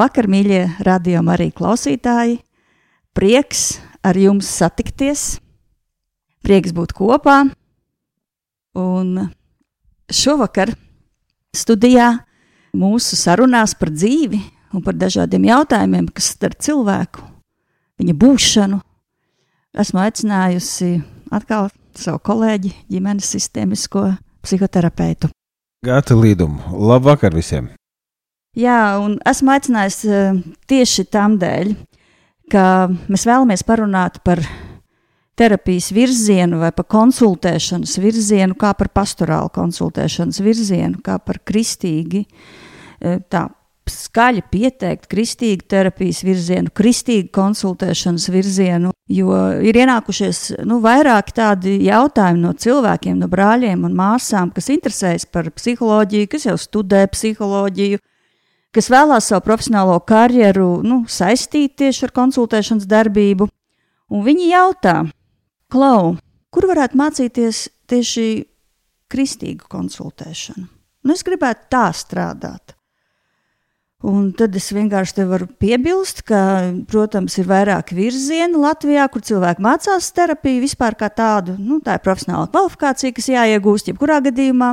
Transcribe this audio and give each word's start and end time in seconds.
Labvakar, 0.00 0.30
mīļie 0.32 0.60
radiokamā 0.80 1.34
arī 1.34 1.50
klausītāji! 1.52 2.38
Prieks 3.12 3.82
ar 4.00 4.16
jums 4.16 4.48
satikties, 4.48 5.24
prieks 6.40 6.72
būt 6.72 6.94
kopā. 6.96 7.34
Un 8.80 9.26
šovakar 10.08 10.72
studijā 11.52 12.06
mūsu 12.72 13.18
sarunās 13.20 13.74
par 13.76 13.92
dzīvi 13.92 14.40
un 14.72 14.80
par 14.86 14.96
dažādiem 14.96 15.44
jautājumiem, 15.50 16.08
kas 16.16 16.30
skar 16.32 16.56
cilvēku, 16.56 17.20
viņa 18.00 18.14
būšanu, 18.24 18.78
esmu 19.84 20.00
aicinājusi 20.06 20.94
atkal 21.28 21.68
savu 21.92 22.22
kolēģi, 22.24 22.72
ģimenes 22.88 23.28
sistēmisko 23.36 24.06
psihoterapeitu. 24.48 25.28
Gata 25.84 26.16
līdumu. 26.16 26.72
Labvakar 26.88 27.36
visiem! 27.36 27.68
Jā, 28.58 28.98
un 28.98 29.14
esmu 29.30 29.52
aicinājis 29.54 30.00
uh, 30.08 30.40
tieši 30.70 31.04
tam 31.06 31.36
dēļ, 31.38 31.70
ka 32.50 32.64
mēs 32.90 33.22
vēlamies 33.28 33.62
parunāt 33.62 34.18
par 34.26 34.42
terapijas 35.38 35.92
virzienu 35.94 36.58
vai 36.58 36.72
par 36.74 36.88
konsultēšanas 36.90 37.94
virzienu, 38.02 38.58
kā 38.58 38.72
par 38.74 38.90
pastorālu 38.90 39.52
konsultēšanas 39.54 40.42
virzienu, 40.42 40.98
kā 41.06 41.20
par 41.22 41.38
kristīgi, 41.46 42.24
uh, 42.26 43.22
tā 43.30 43.46
skaļi 43.90 44.42
pieteikt 44.50 45.06
kristīgu 45.10 45.66
terapijas 45.70 46.24
virzienu, 46.26 46.74
kristīgu 46.74 47.30
konsultēšanas 47.34 48.26
virzienu, 48.34 48.92
jo 49.10 49.38
ir 49.62 49.78
ienākušies 49.82 50.42
nu, 50.66 50.80
vairāki 50.82 51.34
tādi 51.38 51.78
jautājumi 51.86 52.42
no 52.44 52.52
cilvēkiem, 52.58 53.18
no 53.22 53.30
brāļiem 53.30 53.86
un 53.86 53.96
māsām, 53.98 54.50
kas 54.54 54.70
interesējas 54.74 55.26
par 55.30 55.50
psiholoģiju, 55.54 56.30
kas 56.34 56.50
jau 56.50 56.58
studē 56.58 57.06
psiholoģiju, 57.14 58.02
kas 58.74 58.90
vēlās 58.92 59.30
savu 59.30 59.44
profesionālo 59.46 59.96
karjeru 60.06 60.80
nu, 60.86 61.02
saistīt 61.10 61.76
tieši 61.80 62.08
ar 62.08 62.14
konsultēšanas 62.16 62.88
darbību. 62.90 63.48
Un 64.10 64.26
viņi 64.26 64.50
jautā, 64.50 64.96
Klau, 65.70 66.16
kur 66.50 66.66
varētu 66.66 66.98
mācīties 66.98 67.68
tieši 67.90 68.26
kristīgu 69.10 69.68
konsultēšanu? 69.70 70.66
Nu, 71.06 71.14
es 71.14 71.22
gribētu 71.24 71.70
tā 71.72 71.86
strādāt. 71.94 72.74
Un 74.10 74.30
tad 74.32 74.54
es 74.56 74.70
vienkārši 74.72 75.14
te 75.18 75.26
varu 75.28 75.46
piebilst, 75.60 76.22
ka, 76.26 76.40
protams, 76.88 77.36
ir 77.38 77.46
vairāki 77.50 77.94
virzieni 77.98 78.58
Latvijā, 78.58 79.04
kur 79.12 79.22
cilvēki 79.22 79.62
mācās 79.62 80.08
terapiju 80.16 80.62
vispār 80.64 80.96
kā 80.98 81.10
tādu. 81.12 81.54
Nu, 81.60 81.78
tā 81.84 81.98
ir 81.98 82.04
profesionāla 82.04 82.48
kvalifikācija, 82.48 83.14
kas 83.14 83.28
jāiegūst 83.28 83.92
jebkurā 83.92 84.22
gadījumā. 84.24 84.72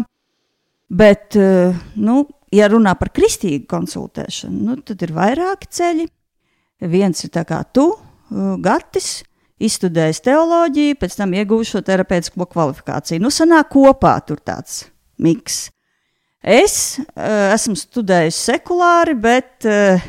Bet 0.88 1.36
eh, 1.36 1.76
nu, 2.00 2.24
ja 2.54 2.68
runā 2.72 2.94
par 3.00 3.12
kristīgu 3.16 3.68
konsultēšanu, 3.72 4.60
nu, 4.70 4.78
tad 4.86 5.02
ir 5.06 5.16
vairāki 5.16 5.72
ceļi. 5.80 6.08
Viens 6.88 7.24
ir 7.26 7.32
kā 7.34 7.64
tu, 7.74 7.88
uh, 7.96 8.52
Gatis, 8.62 9.24
izstudējis 9.58 10.22
teoloģiju, 10.28 11.00
pēc 11.02 11.16
tam 11.18 11.34
iegūst 11.34 11.74
šo 11.74 11.82
terapeitisko 11.86 12.46
kvalifikāciju. 12.52 13.24
Nu, 13.24 13.34
sanāk 13.34 13.72
kopā 13.74 14.20
tur 14.28 14.42
tāds 14.46 14.86
miks. 15.18 15.68
Es 16.46 17.00
uh, 17.02 17.50
esmu 17.56 17.74
studējis 17.80 18.38
sekulāri, 18.52 19.18
bet 19.18 19.66
uh, 19.66 20.04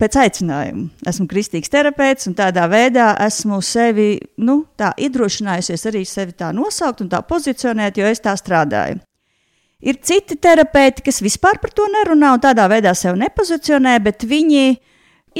pēc 0.00 0.16
aicinājuma. 0.22 0.88
Esmu 1.10 1.28
kristīgs 1.30 1.70
terapeits, 1.72 2.28
un 2.30 2.36
tādā 2.38 2.64
veidā 2.72 3.12
esmu 3.26 3.60
sevi 3.64 4.14
nu, 4.40 4.62
iedrošinājusies 4.80 5.86
arī 5.90 6.06
sevi 6.08 6.34
tā 6.38 6.50
nosaukt 6.56 7.04
un 7.04 7.12
tā 7.12 7.20
pozicionēt, 7.26 8.00
jo 8.00 8.08
es 8.08 8.24
tā 8.24 8.34
strādāju. 8.40 9.02
Ir 9.80 9.96
citi 10.04 10.36
terapeiti, 10.36 11.04
kas 11.06 11.22
vispār 11.24 11.56
par 11.60 11.72
to 11.72 11.86
nerunā 11.88 12.34
un 12.36 12.42
tādā 12.42 12.66
veidā 12.68 12.92
sev 12.96 13.16
nepozicionē, 13.16 13.94
bet 14.04 14.26
viņi 14.28 14.74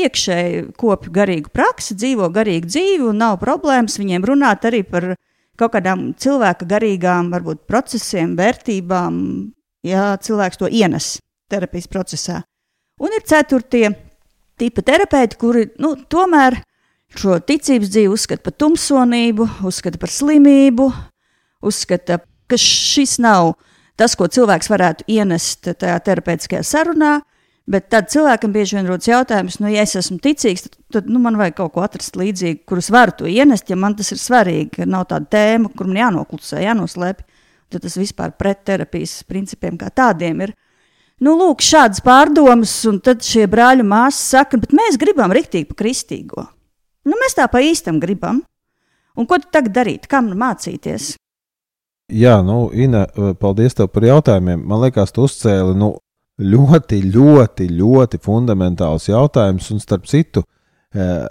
iekšēji 0.00 0.62
kopja 0.80 1.12
garīgu 1.20 1.52
praksi, 1.52 1.96
dzīvo 1.98 2.30
garīgu 2.32 2.70
dzīvi 2.70 3.10
un 3.10 3.20
nav 3.20 3.36
problēmas 3.42 3.98
viņiem 4.00 4.24
runāt 4.30 4.64
arī 4.64 4.80
par 4.86 5.12
kaut 5.60 5.74
kādām 5.74 6.12
cilvēka 6.16 6.64
garīgām, 6.70 7.28
varbūt 7.34 7.66
procesiem, 7.68 8.32
vērtībām, 8.38 9.18
ja 9.84 10.14
cilvēks 10.16 10.60
to 10.60 10.70
ienes 10.72 11.18
terapijas 11.50 11.90
procesā. 11.90 12.40
Un 13.00 13.12
ir 13.16 13.24
ceturtie 13.28 13.90
tipa 14.60 14.84
terapeiti, 14.84 15.36
kuri 15.40 15.66
nu, 15.80 15.94
tomēr 16.08 16.62
šo 17.16 17.36
ticības 17.44 17.90
dzīvi 17.92 18.12
uzskata 18.14 18.46
par 18.46 18.56
tumsonību, 18.60 19.48
uzskata 19.68 20.00
par 20.00 20.12
slimību, 20.12 20.88
uzskata, 21.66 22.22
ka 22.48 22.58
šis 22.60 23.18
nav 23.20 23.54
tas, 24.00 24.16
ko 24.16 24.28
cilvēks 24.32 24.70
varētu 24.72 25.06
ienest 25.12 25.68
tajā 25.68 25.98
terapeitiskajā 26.06 26.64
sarunā. 26.66 27.18
Bet 27.70 27.90
tad 27.92 28.08
cilvēkam 28.10 28.50
bieži 28.54 28.78
vien 28.78 28.88
rodas 28.88 29.06
jautājums, 29.06 29.60
nu, 29.62 29.68
ja 29.70 29.84
es 29.86 29.92
esmu 29.94 30.16
ticīgs, 30.24 30.64
tad, 30.64 30.78
tad 30.96 31.10
nu, 31.12 31.20
man 31.22 31.36
vajag 31.38 31.58
kaut 31.60 31.74
ko 31.76 31.84
atrast 31.84 32.16
līdzīgu, 32.18 32.64
kurus 32.66 32.88
varu 32.90 33.14
to 33.20 33.28
ienest, 33.30 33.68
ja 33.70 33.76
man 33.78 33.94
tas 33.98 34.10
ir 34.10 34.18
svarīgi, 34.18 34.88
nav 34.90 35.04
tāda 35.12 35.28
tēma, 35.36 35.70
kur 35.76 35.86
man 35.86 36.00
jānoklusē, 36.00 36.64
jānoslēpj. 36.64 37.38
Tad 37.70 37.84
tas 37.84 37.94
vispār 38.00 38.32
pret 38.34 38.64
terapijas 38.66 39.20
principiem 39.28 39.76
kā 39.78 39.92
tādiem 39.94 40.42
ir. 40.48 40.56
Nu, 41.22 41.36
lūk, 41.38 41.62
šādas 41.62 42.02
pārdomas, 42.02 42.72
un 42.90 42.98
tad 43.04 43.22
šie 43.22 43.44
brāļi 43.52 43.86
māsas 43.86 44.32
saka, 44.34 44.58
bet 44.58 44.74
mēs 44.74 44.98
gribam 44.98 45.30
riktīgi 45.36 45.68
pa 45.70 45.78
kristīgo. 45.84 46.48
Nu, 47.06 47.14
mēs 47.20 47.38
tā 47.38 47.46
pa 47.52 47.62
īstam 47.62 48.00
gribam. 48.02 48.42
Un 49.14 49.28
ko 49.30 49.38
tad 49.38 49.70
darīt? 49.70 50.10
Kā 50.10 50.24
man 50.24 50.40
mācīties? 50.40 51.12
Jā, 52.10 52.40
nu, 52.42 52.70
Ina, 52.74 53.04
paldies 53.38 53.76
tev 53.78 53.90
par 53.94 54.06
jautājumiem. 54.06 54.62
Man 54.66 54.82
liekas, 54.82 55.12
tu 55.14 55.26
uzcēli 55.28 55.76
nu, 55.78 55.92
ļoti, 56.40 57.02
ļoti, 57.14 57.68
ļoti 57.78 58.20
fundamentāls 58.24 59.08
jautājums. 59.10 59.70
Un 59.70 59.80
starp 59.82 60.08
citu, 60.10 60.42
eh, 60.94 61.26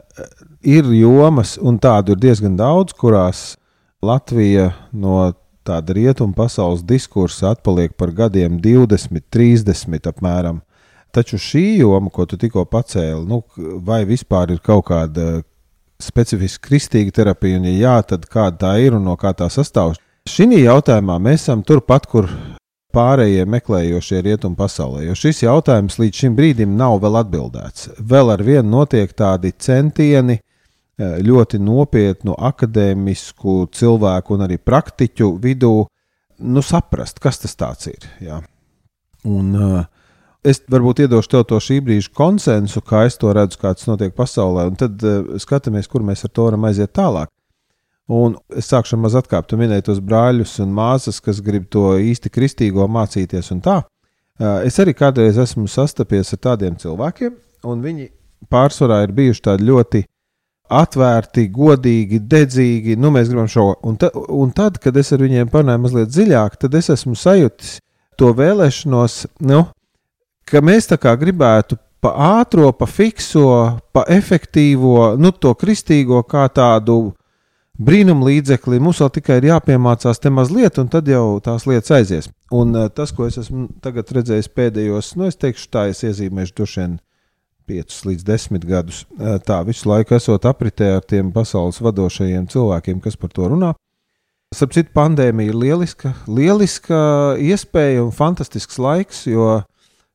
ir 0.62 0.84
jomas, 0.94 1.58
un 1.58 1.80
tādu 1.80 2.12
ir 2.12 2.18
diezgan 2.18 2.56
daudz, 2.56 2.94
kurās 2.94 3.58
Latvija 4.02 4.74
no 4.94 5.34
tāda 5.66 5.94
rietumu 5.94 6.34
pasaules 6.34 6.84
diskursa 6.84 7.52
atpaliek 7.52 7.96
par 7.98 8.12
gadiem 8.12 8.60
20, 8.62 9.22
30 9.30 10.08
apmēram. 10.08 10.62
Taču 11.12 11.38
šī 11.38 11.80
joma, 11.80 12.10
ko 12.10 12.26
tu 12.26 12.38
tikko 12.38 12.66
pacēli, 12.66 13.26
nu, 13.28 13.44
vai 13.84 14.06
vispār 14.06 14.52
ir 14.52 14.60
kaut 14.60 14.86
kāda 14.86 15.44
specifiska 16.00 16.70
kristīga 16.70 17.12
terapija, 17.12 17.58
un, 17.58 17.66
ja 17.66 17.80
jā, 17.80 18.04
tad 18.14 18.30
kāda 18.30 18.58
tā 18.58 18.80
ir 18.80 18.94
un 18.96 19.04
no 19.04 19.18
kā 19.18 19.34
tā 19.34 19.50
sastāv? 19.50 19.98
Šī 20.30 20.46
jautājumā 20.62 21.16
mēs 21.18 21.42
esam 21.42 21.64
turpat, 21.66 22.06
kur 22.06 22.28
pārējie 22.94 23.48
meklējošie 23.50 24.20
rietumu 24.28 24.58
pasaulē, 24.60 25.08
jo 25.08 25.16
šis 25.18 25.42
jautājums 25.42 25.98
līdz 25.98 26.22
šim 26.22 26.36
brīdim 26.38 26.76
nav 26.78 27.00
vēl 27.02 27.18
atbildēts. 27.24 27.90
Vēl 27.98 28.30
ar 28.36 28.44
vienu 28.46 28.68
notiek 28.70 29.14
tādi 29.18 29.52
centieni 29.58 30.38
eh, 30.38 31.16
ļoti 31.26 31.60
nopietnu 31.66 32.38
akadēmisku 32.50 33.56
cilvēku 33.74 34.38
un 34.38 34.46
arī 34.46 34.60
praktiķu 34.62 35.32
vidū 35.42 35.74
nu, 36.40 36.62
saprast, 36.62 37.20
kas 37.20 37.42
tas 37.42 37.90
ir. 37.90 38.06
Jā. 38.22 38.40
Un, 39.26 39.50
uh, 39.58 39.82
es 40.46 40.62
varbūt 40.70 41.04
iedošu 41.08 41.34
tev 41.34 41.48
to 41.50 41.60
šī 41.64 41.82
brīža 41.84 42.14
konsensu, 42.16 42.86
kā 42.86 43.08
es 43.10 43.18
to 43.20 43.34
redzu, 43.36 43.60
kā 43.60 43.74
tas 43.74 43.90
notiek 43.90 44.14
pasaulē, 44.16 44.70
un 44.70 44.78
tad 44.80 45.02
uh, 45.04 45.36
skatāmies, 45.42 45.90
kur 45.90 46.06
mēs 46.06 46.24
ar 46.24 46.32
to 46.32 46.48
varam 46.52 46.70
aiziet 46.70 46.94
tālāk. 46.96 47.34
Un 48.10 48.40
es 48.58 48.72
sākšu 48.72 48.98
maz 48.98 49.14
atkāpt, 49.20 49.52
tu 49.52 49.58
minēji 49.60 49.86
tos 49.86 50.00
brāļus 50.02 50.56
un 50.64 50.72
māsas, 50.74 51.20
kas 51.22 51.44
grib 51.46 51.68
to 51.70 51.92
īsti 52.02 52.32
kristīgo 52.34 52.88
mācīties. 52.90 53.52
Es 54.66 54.80
arī 54.82 54.96
kādreiz 54.98 55.38
esmu 55.38 55.68
sastapies 55.70 56.34
ar 56.34 56.42
tādiem 56.48 56.78
cilvēkiem, 56.80 57.36
un 57.70 57.84
viņi 57.86 58.10
pārsvarā 58.50 59.04
ir 59.06 59.14
bijuši 59.14 59.44
tādi 59.46 59.68
ļoti 59.68 60.02
atvērti, 60.70 61.48
godīgi, 61.54 62.22
dedzīgi. 62.30 62.96
Nu, 62.98 63.12
mēs 63.14 63.30
gribam 63.30 63.50
šo. 63.50 63.72
Un, 63.86 63.98
ta, 64.02 64.10
un 64.14 64.54
tad, 64.56 64.78
kad 64.82 64.98
es 64.98 65.14
ar 65.14 65.22
viņiem 65.22 65.50
parunāju 65.52 65.84
mazliet 65.86 66.14
dziļāk, 66.14 66.58
tad 66.62 66.78
es 66.78 66.90
esmu 66.94 67.18
sajūtis 67.18 67.78
to 68.20 68.32
vēlēšanos, 68.38 69.20
nu, 69.50 69.64
ka 70.50 70.62
mēs 70.66 70.90
tā 70.90 70.98
kā 71.02 71.14
gribētu 71.20 71.78
pa 72.02 72.14
ātro, 72.40 72.72
pa 72.74 72.88
fikso, 72.90 73.46
pa 73.94 74.06
efektīvo, 74.12 75.16
nu, 75.20 75.32
to 75.32 75.54
kristīgo 75.58 76.22
kā 76.28 76.46
tādu 76.54 77.12
brīnumu 77.80 78.28
līdzekli. 78.28 78.82
Mums 78.84 79.02
vēl 79.04 79.12
tikai 79.18 79.40
ir 79.40 79.50
jāpiemācās 79.54 80.22
te 80.22 80.32
mazliet, 80.34 80.78
un 80.82 80.92
tad 80.92 81.08
jau 81.10 81.40
tās 81.44 81.68
lietas 81.70 81.96
aizies. 81.96 82.30
Un 82.56 82.76
uh, 82.76 82.88
tas, 82.92 83.14
ko 83.16 83.28
es 83.30 83.40
esmu 83.42 83.68
redzējis 83.84 84.52
pēdējos, 84.56 85.14
nu, 85.20 85.30
es 85.30 85.40
teikšu, 85.40 85.70
tā 85.74 85.90
es 85.94 86.04
iezīmēšu 86.08 86.58
droši 86.58 86.82
vien 86.84 86.98
5 87.70 88.00
līdz 88.10 88.26
10 88.26 88.66
gadus. 88.66 89.04
Tā 89.46 89.60
visu 89.68 89.90
laiku 89.90 90.18
esot 90.18 90.48
apritē 90.50 90.96
ar 90.98 91.06
tiem 91.06 91.30
pasaules 91.36 91.78
vadošajiem 91.86 92.50
cilvēkiem, 92.50 93.02
kas 93.04 93.20
par 93.20 93.34
to 93.36 93.52
runā. 93.52 93.76
Starp 94.56 94.74
citu, 94.74 94.90
pandēmija 94.98 95.52
ir 95.52 95.58
lieliska, 95.62 96.16
lieliska 96.26 97.00
iespēja 97.38 98.02
un 98.02 98.10
fantastisks 98.16 98.80
laiks, 98.82 99.28
jo 99.30 99.60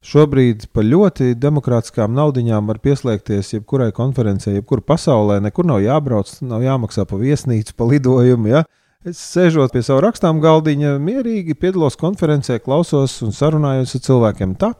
šobrīd 0.05 0.69
par 0.77 0.87
ļoti 0.87 1.33
demokrātiskām 1.41 2.15
naudaiņām 2.17 2.71
var 2.71 2.81
pieslēgties 2.85 3.55
jebkurai 3.57 3.91
konferencei, 3.97 4.59
jebkur 4.59 4.85
pasaulē. 4.85 5.41
Nekur 5.45 5.69
nav 5.69 5.83
jābrauc, 5.85 6.31
nav 6.45 6.65
jāmaksā 6.65 7.07
par 7.09 7.23
viesnīcu, 7.25 7.77
par 7.79 7.93
lidojumu. 7.93 8.53
Ja? 8.53 8.65
Es 9.05 9.21
sēžot 9.33 9.73
pie 9.73 9.83
sava 9.85 10.07
rakstām 10.07 10.41
galdiņa, 10.45 10.97
mierīgi 11.01 11.57
piedalos 11.57 11.97
konferencē, 12.01 12.61
klausos 12.65 13.19
un 13.25 13.33
sarunājos 13.37 13.97
ar 13.97 14.05
cilvēkiem. 14.09 14.57
Tā 14.61 14.75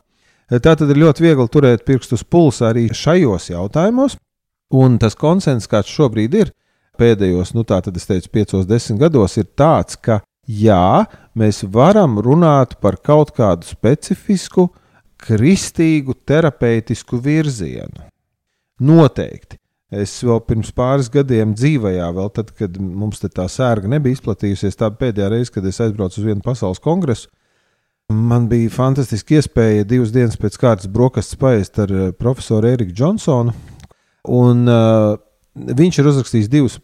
Tā 0.45 0.75
tad 0.77 0.91
ir 0.93 0.99
ļoti 1.01 1.23
viegli 1.25 1.49
turēt 1.49 1.87
pirkstus 1.87 2.21
pulsā 2.21 2.69
arī 2.69 2.85
šajos 2.93 3.47
jautājumos, 3.49 4.13
un 4.77 4.99
tas 5.01 5.17
konsens, 5.17 5.65
kāds 5.65 5.89
šobrīd 5.89 6.35
ir, 6.37 6.51
pēdējos, 7.01 7.55
nu 7.57 7.63
tā 7.65 7.79
tad 7.81 7.97
es 7.97 8.05
teicu, 8.05 8.29
piecos, 8.29 8.67
desmit 8.69 9.01
gados, 9.01 9.39
ir 9.41 9.47
tāds, 9.57 9.97
ka 9.97 10.19
jā, 10.45 11.07
mēs 11.33 11.63
varam 11.73 12.19
runāt 12.21 12.77
par 12.77 12.99
kaut 13.01 13.33
kādu 13.33 13.65
specifisku, 13.65 14.67
kristīgu, 15.25 16.15
terapeitisku 16.27 17.19
virzienu. 17.21 18.09
Noteikti. 18.85 19.59
Es 19.95 20.17
vēl 20.25 20.41
pirms 20.43 20.71
pāris 20.75 21.07
gadiem 21.13 21.53
dzīvojā, 21.55 22.07
vēl 22.17 22.31
tad, 22.35 22.49
kad 22.57 22.77
mums 22.81 23.21
tā 23.23 23.45
sērga 23.51 23.87
nebija 23.87 24.17
izplatījusies, 24.17 24.77
tā 24.79 24.89
pēdējā 24.91 25.29
reize, 25.31 25.53
kad 25.53 25.65
es 25.69 25.79
aizbraucu 25.83 26.19
uz 26.19 26.25
vienu 26.25 26.43
pasaules 26.43 26.81
kongresu, 26.83 27.29
Man 28.13 28.45
bija 28.49 28.69
fantastiski 28.69 29.39
iespēja 29.39 29.85
divas 29.89 30.11
dienas 30.13 30.37
pēc 30.37 30.59
kārtas 30.61 30.89
brokastis 30.93 31.39
paēst 31.41 31.79
ar 31.81 31.93
eh, 31.93 32.11
profesoru 32.13 32.69
Eriku 32.69 32.93
Džonsonu. 32.93 33.53
Un, 34.35 34.63
uh, 34.65 35.17
viņš 35.53 35.99
ir 36.01 36.07
uzrakstījis 36.09 36.47
divus 36.49 36.79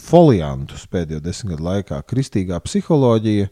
foliantus 0.00 0.86
pēdējo 0.88 1.20
desmit 1.24 1.54
gadu 1.54 1.66
laikā- 1.66 1.98
kristīgā 2.10 2.60
psiholoģija 2.64 3.50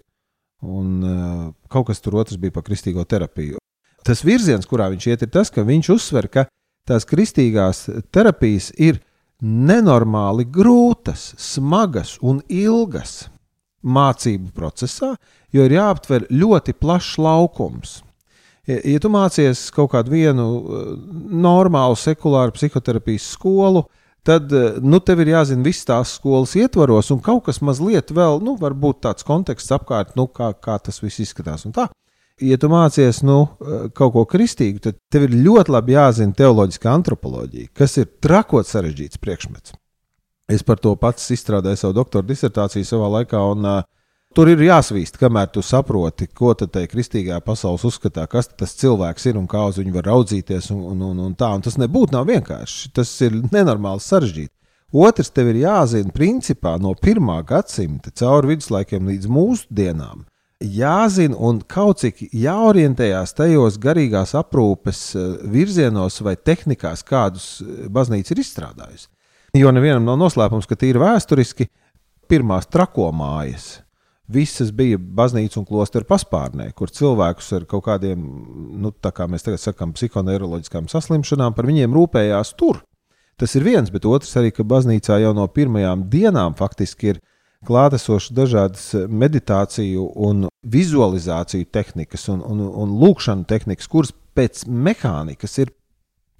un 0.64 0.94
uh, 1.04 1.42
kaut 1.68 1.90
kas 1.90 2.00
tur 2.00 2.16
otrs 2.22 2.40
bija 2.40 2.56
par 2.56 2.64
kristīgo 2.64 3.04
terapiju. 3.04 3.60
Tas 4.04 4.20
virziens, 4.24 4.68
kurā 4.68 4.90
viņš 4.92 5.06
iet, 5.08 5.24
ir 5.24 5.32
tas, 5.32 5.50
ka 5.50 5.64
viņš 5.64 5.90
uzsver, 5.94 6.28
ka 6.28 6.46
tās 6.88 7.06
kristīgās 7.08 7.86
terapijas 8.12 8.70
ir 8.76 9.00
nenormāli 9.44 10.44
grūtas, 10.48 11.32
smagas 11.40 12.18
un 12.22 12.42
ilgas 12.48 13.24
mācību 13.84 14.52
procesā, 14.56 15.14
jo 15.52 15.64
ir 15.64 15.76
jāaptver 15.76 16.28
ļoti 16.32 16.76
plašs 16.80 17.18
laukums. 17.20 17.98
Ja, 18.68 18.78
ja 18.80 19.00
tu 19.00 19.10
mācies 19.12 19.66
kaut 19.74 19.92
kādu 19.92 20.14
vienu 20.14 20.46
uh, 20.56 20.86
normālu, 21.28 21.98
sekulāru 22.00 22.54
psihoterapijas 22.56 23.26
skolu, 23.36 23.84
tad 24.24 24.52
uh, 24.56 24.78
nu, 24.80 25.02
tev 25.04 25.20
ir 25.20 25.34
jāzina 25.34 25.66
visas 25.66 25.88
tās 25.90 26.14
skolas 26.16 26.54
ietvaros, 26.56 27.12
un 27.12 27.20
kaut 27.24 27.44
kas 27.50 27.60
mazliet 27.60 28.12
vēl, 28.16 28.40
nu, 28.44 28.56
varbūt 28.60 29.02
tāds 29.04 29.26
konteksts 29.28 29.74
apkārt, 29.76 30.16
nu, 30.16 30.28
kā, 30.32 30.54
kā 30.56 30.78
tas 30.80 31.02
viss 31.04 31.20
izskatās. 31.26 31.68
Ja 32.42 32.56
tu 32.58 32.66
mācies 32.66 33.20
nu, 33.22 33.44
uh, 33.46 33.86
kaut 33.94 34.10
ko 34.16 34.24
kristīgu, 34.26 34.80
tad 34.82 34.98
tev 35.12 35.28
ir 35.28 35.36
ļoti 35.44 35.70
labi 35.70 35.94
jāzina 35.94 36.34
teoloģiskā 36.34 36.90
antropoloģija, 36.90 37.70
kas 37.78 37.94
ir 38.02 38.08
trakot 38.24 38.66
sarežģīts 38.66 39.20
priekšmets. 39.22 39.76
Es 40.50 40.64
par 40.66 40.80
to 40.82 40.96
pats 40.98 41.30
izstrādāju 41.30 41.78
savu 41.78 41.94
doktora 42.00 42.26
disertāciju 42.26 42.88
savā 42.88 43.12
laikā, 43.20 43.38
un 43.54 43.68
uh, 43.70 43.78
tur 44.34 44.50
ir 44.50 44.66
jāsvīst, 44.66 45.20
kamēr 45.22 45.52
tu 45.54 45.62
saproti, 45.62 46.26
ko 46.26 46.56
tad 46.58 46.74
te 46.74 46.82
kristīgā 46.90 47.38
pasaules 47.46 47.86
uzskatā, 47.86 48.26
kas 48.26 48.50
tas 48.50 48.74
cilvēks 48.82 49.30
ir 49.30 49.38
un 49.38 49.46
kā 49.46 49.62
uz 49.70 49.78
viņu 49.78 49.94
var 49.94 50.10
raudzīties. 50.10 50.72
Un, 50.74 50.82
un, 50.90 51.06
un, 51.12 51.22
un 51.30 51.38
tā, 51.38 51.54
un 51.54 51.62
tas 51.62 51.78
nebūtu 51.78 52.18
nav 52.18 52.26
vienkārši. 52.34 52.90
Tas 52.98 53.14
ir 53.22 53.38
nenormāli 53.54 54.02
sarežģīti. 54.02 54.52
Otrs, 54.94 55.30
tev 55.34 55.54
ir 55.54 55.62
jāzina, 55.62 56.10
principā 56.14 56.76
no 56.82 56.92
pirmā 56.98 57.40
gadsimta 57.46 58.10
cauri 58.14 58.56
viduslaikiem 58.56 59.06
līdz 59.10 59.30
mūsdienām. 59.30 60.26
Jāzina 60.64 61.36
un 61.36 61.60
kaut 61.68 62.00
cik 62.00 62.22
jāorientējās 62.32 63.36
tajos 63.36 63.78
garīgās 63.82 64.34
aprūpes 64.38 65.00
virzienos 65.52 66.20
vai 66.24 66.36
tehnikās, 66.36 67.04
kādus 67.06 67.48
baznīca 67.92 68.34
ir 68.34 68.42
izstrādājusi. 68.44 69.08
Jo 69.54 69.70
nevienam 69.70 70.06
nav 70.08 70.18
noslēpums, 70.18 70.66
ka 70.66 70.78
tīri 70.78 71.02
vēsturiski 71.02 71.68
pirmās 72.30 72.66
trako 72.66 73.10
mājas 73.14 73.84
visas 74.30 74.70
bija 74.72 74.98
baznīca 74.98 75.60
un 75.60 75.66
klostera 75.68 76.06
paspārnē, 76.08 76.70
kur 76.76 76.92
cilvēkus 76.92 77.50
ar 77.58 77.66
kaut 77.68 77.84
kādiem, 77.88 78.24
nu, 78.80 78.92
tā 78.92 79.12
kā 79.14 79.26
mēs 79.28 79.44
tagad 79.44 79.60
sakām, 79.60 79.92
psihoneiroloģiskām 79.96 80.88
saslimšanām, 80.88 81.54
par 81.56 81.68
viņiem 81.68 81.94
rūpējās 81.94 82.54
tur. 82.58 82.80
Tas 83.40 83.54
ir 83.58 83.66
viens, 83.66 83.90
bet 83.90 84.06
otrs 84.06 84.32
arī, 84.38 84.52
ka 84.54 84.64
baznīcā 84.64 85.18
jau 85.20 85.34
no 85.36 85.46
pirmajām 85.50 86.06
dienām 86.10 86.54
faktiski 86.56 87.12
ir 87.12 87.20
klātesošas 87.66 88.34
dažādas 88.34 88.86
meditāciju 89.08 90.06
un 90.26 90.48
vizualizāciju 90.64 91.68
tehnikas 91.72 92.28
un, 92.32 92.42
un, 92.44 92.62
un 92.84 92.94
lūkšanu 93.02 93.46
tehnikas, 93.50 93.90
kuras 93.90 94.14
pēc 94.36 94.64
mehānikas 94.68 95.58
ir 95.62 95.72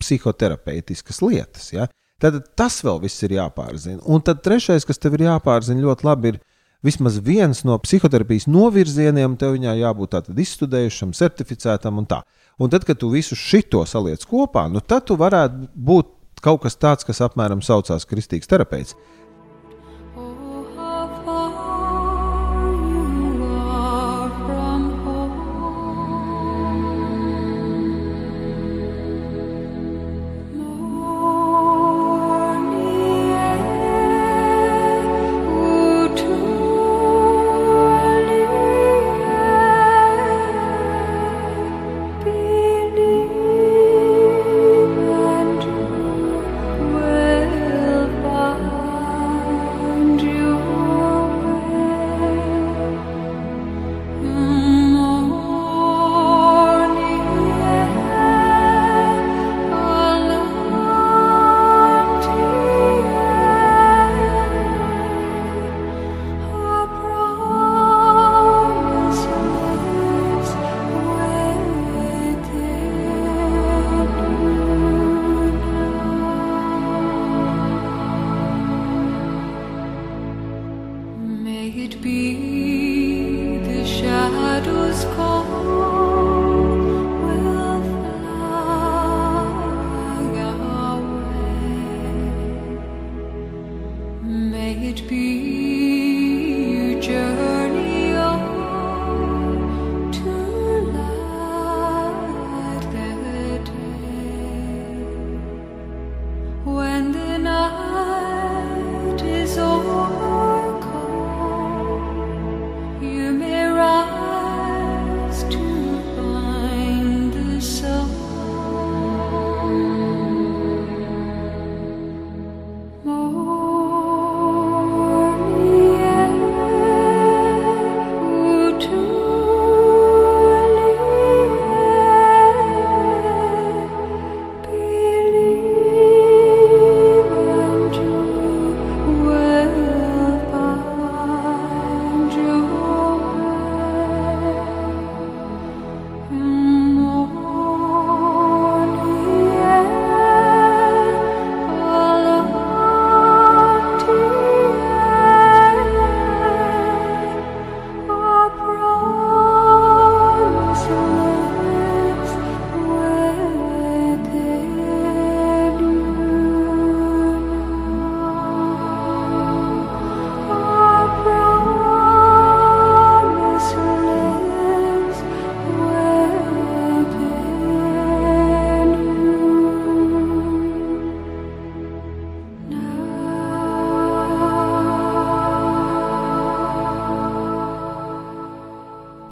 psihoterapeitiskas 0.03 1.21
lietas. 1.25 1.71
Ja? 1.75 1.89
Tad 2.23 2.41
tas 2.59 2.81
vēl 2.85 3.03
viss 3.05 3.25
ir 3.27 3.37
jāpārzina. 3.37 4.03
Un 4.07 4.23
tad 4.25 4.43
trešais, 4.45 4.87
kas 4.87 5.01
tev 5.01 5.19
ir 5.19 5.27
jāpārzina 5.29 5.85
ļoti 5.85 6.07
labi, 6.07 6.35
ir 6.35 6.41
vismaz 6.85 7.19
viens 7.25 7.65
no 7.65 7.79
psihoterapijas 7.81 8.47
novirzieniem, 8.51 9.39
tev 9.41 9.57
jābūt 9.57 10.19
izstudējušam, 10.45 11.15
certificētam 11.17 12.03
un 12.03 12.09
tā. 12.11 12.21
Un 12.61 12.71
tad, 12.71 12.85
kad 12.87 13.01
tu 13.01 13.11
visu 13.11 13.37
šo 13.39 13.83
saliec 13.89 14.23
kopā, 14.29 14.69
nu 14.71 14.81
tad 14.81 15.09
tu 15.09 15.17
varētu 15.19 15.69
būt 15.75 16.13
kaut 16.45 16.63
kas 16.63 16.77
tāds, 16.77 17.07
kas 17.07 17.23
apmēram 17.25 17.63
saucās 17.65 18.07
kristīgs 18.07 18.51
terapeits. 18.51 18.95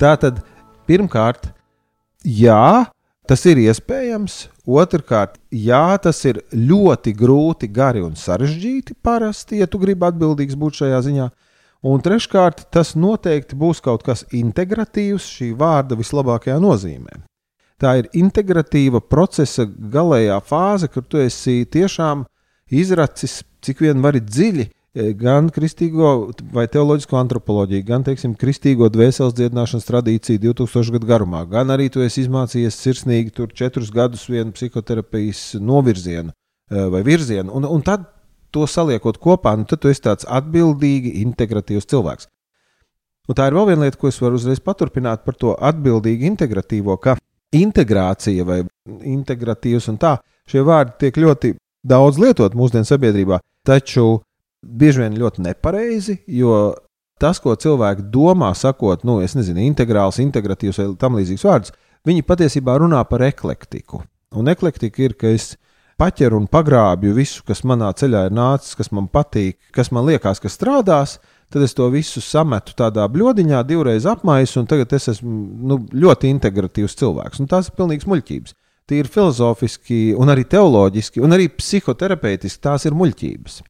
Tā 0.02 0.16
tad 0.18 0.40
pirmkārt, 0.90 1.52
jā, 2.26 2.88
tas 3.30 3.44
ir 3.46 3.60
iespējams. 3.62 4.48
Otrakārt, 4.66 5.36
jā, 5.54 5.94
tas 6.02 6.24
ir 6.26 6.40
ļoti 6.50 7.12
grūti, 7.14 7.68
gari 7.70 8.02
un 8.02 8.16
sarežģīti 8.18 8.96
parasti, 8.98 9.60
ja 9.60 9.68
tu 9.70 9.78
gribi 9.78 10.08
atbildīgs 10.08 10.58
būt 10.58 10.80
šajā 10.80 10.98
ziņā. 11.06 11.28
Un 11.86 12.02
treškārt, 12.02 12.64
tas 12.74 12.96
noteikti 12.98 13.54
būs 13.58 13.78
kaut 13.82 14.02
kas 14.06 14.24
integratīvs 14.34 15.28
šī 15.36 15.52
vārda 15.58 15.94
vislabākajā 15.98 16.58
nozīmē. 16.62 17.22
Tā 17.78 17.94
ir 18.02 18.10
integratīva 18.18 19.04
procesa 19.06 19.68
galējā 19.70 20.42
fāze, 20.42 20.90
kur 20.90 21.06
tu 21.06 21.22
esi 21.22 21.60
tiešām 21.62 22.26
izracis, 22.74 23.44
cik 23.62 23.86
vien 23.86 24.02
vari 24.02 24.22
dziļi 24.22 24.66
gan 24.92 25.48
kristīgo 25.48 26.32
vai 26.52 26.66
teoloģisko 26.68 27.16
antropoloģiju, 27.16 27.84
gan, 27.88 28.02
teiksim, 28.04 28.34
kristīgo 28.36 28.90
dvēseles 28.92 29.32
dziedināšanas 29.38 29.86
tradīciju 29.88 30.42
2000 30.42 30.92
gadu 30.92 31.08
garumā, 31.08 31.44
gan 31.48 31.72
arī 31.72 31.88
tu 31.92 32.02
esi 32.04 32.26
izmācījies 32.26 32.76
sirsnīgi 32.76 33.32
tur 33.32 33.52
četrus 33.56 33.90
gadus 33.92 34.26
vienu 34.28 34.52
psihoterapijas 34.52 35.54
novirzienu 35.60 36.32
e, 36.32 36.84
vai 36.92 37.00
virzienu, 37.06 37.54
un, 37.56 37.64
un 37.64 37.84
tad 37.86 38.04
to 38.52 38.66
saliekot 38.68 39.16
kopā, 39.16 39.54
nu, 39.56 39.64
tad 39.64 39.80
tu 39.80 39.88
esi 39.88 40.04
tāds 40.04 40.28
atbildīgi, 40.28 41.14
integratīvs 41.22 41.88
cilvēks. 41.88 42.28
Un 43.30 43.38
tā 43.38 43.46
ir 43.48 43.56
vēl 43.56 43.70
viena 43.70 43.86
lieta, 43.86 43.96
ko 43.96 44.10
es 44.10 44.18
varu 44.20 44.36
uzreiz 44.36 44.60
paturpināt 44.60 45.22
par 45.24 45.38
to 45.40 45.54
atbildīgi 45.56 46.28
integratīvo, 46.28 46.98
ka 47.00 47.16
integrācija 47.56 48.44
vai 48.44 48.58
integratīvs 49.08 49.88
un 49.88 49.96
tā, 50.02 50.18
šie 50.48 50.64
vārdi 50.66 50.98
tiek 51.00 51.20
ļoti 51.22 51.54
daudz 51.86 52.20
lietot 52.20 52.52
mūsdienu 52.58 52.88
sabiedrībā, 52.88 53.40
taču 53.64 54.20
bieži 54.62 55.02
vien 55.02 55.18
ļoti 55.18 55.44
nepareizi, 55.44 56.18
jo 56.30 56.72
tas, 57.22 57.40
ko 57.42 57.54
cilvēki 57.58 58.08
domā, 58.12 58.52
sakot, 58.58 59.04
nu, 59.06 59.20
es 59.22 59.36
nezinu, 59.38 59.62
integrāls, 59.66 60.20
integratīvs 60.22 60.80
vai 60.80 60.88
tam 60.98 61.18
līdzīgs 61.18 61.46
vārds, 61.46 61.74
viņi 62.06 62.26
patiesībā 62.26 62.78
runā 62.82 63.02
par 63.08 63.24
eklektiku. 63.26 64.02
Un 64.38 64.48
eklektika 64.50 65.04
ir, 65.04 65.14
ka 65.18 65.30
es 65.30 65.52
paķeru 66.00 66.40
un 66.40 66.48
pagrābju 66.50 67.12
visu, 67.14 67.44
kas 67.46 67.62
manā 67.68 67.92
ceļā 67.94 68.26
ir 68.26 68.34
nācis, 68.34 68.74
kas 68.78 68.90
man 68.96 69.06
patīk, 69.12 69.58
kas 69.76 69.92
man 69.94 70.08
liekas, 70.08 70.40
ka 70.42 70.50
strādās, 70.50 71.18
tad 71.52 71.62
es 71.66 71.76
to 71.76 71.86
visu 71.92 72.22
sametu 72.24 72.74
tādā 72.78 73.04
bludiņā, 73.12 73.60
divreiz 73.68 74.08
apmaisu, 74.08 74.62
un 74.62 74.70
tagad 74.70 74.94
es 74.96 75.10
esmu 75.12 75.36
nu, 75.68 75.78
ļoti 75.92 76.32
integratīvs 76.32 76.96
cilvēks. 76.98 77.42
Un 77.42 77.50
tās 77.50 77.68
ir 77.68 77.76
pilnīgas 77.78 78.08
muļķības. 78.08 78.56
Tīri 78.88 79.12
filozofiski, 79.12 80.00
un 80.18 80.32
arī 80.32 80.46
teoloģiski, 80.50 81.22
un 81.22 81.36
arī 81.36 81.46
psihoterapeitiski 81.54 82.64
tās 82.66 82.88
ir 82.88 82.96
muļķības 82.98 83.60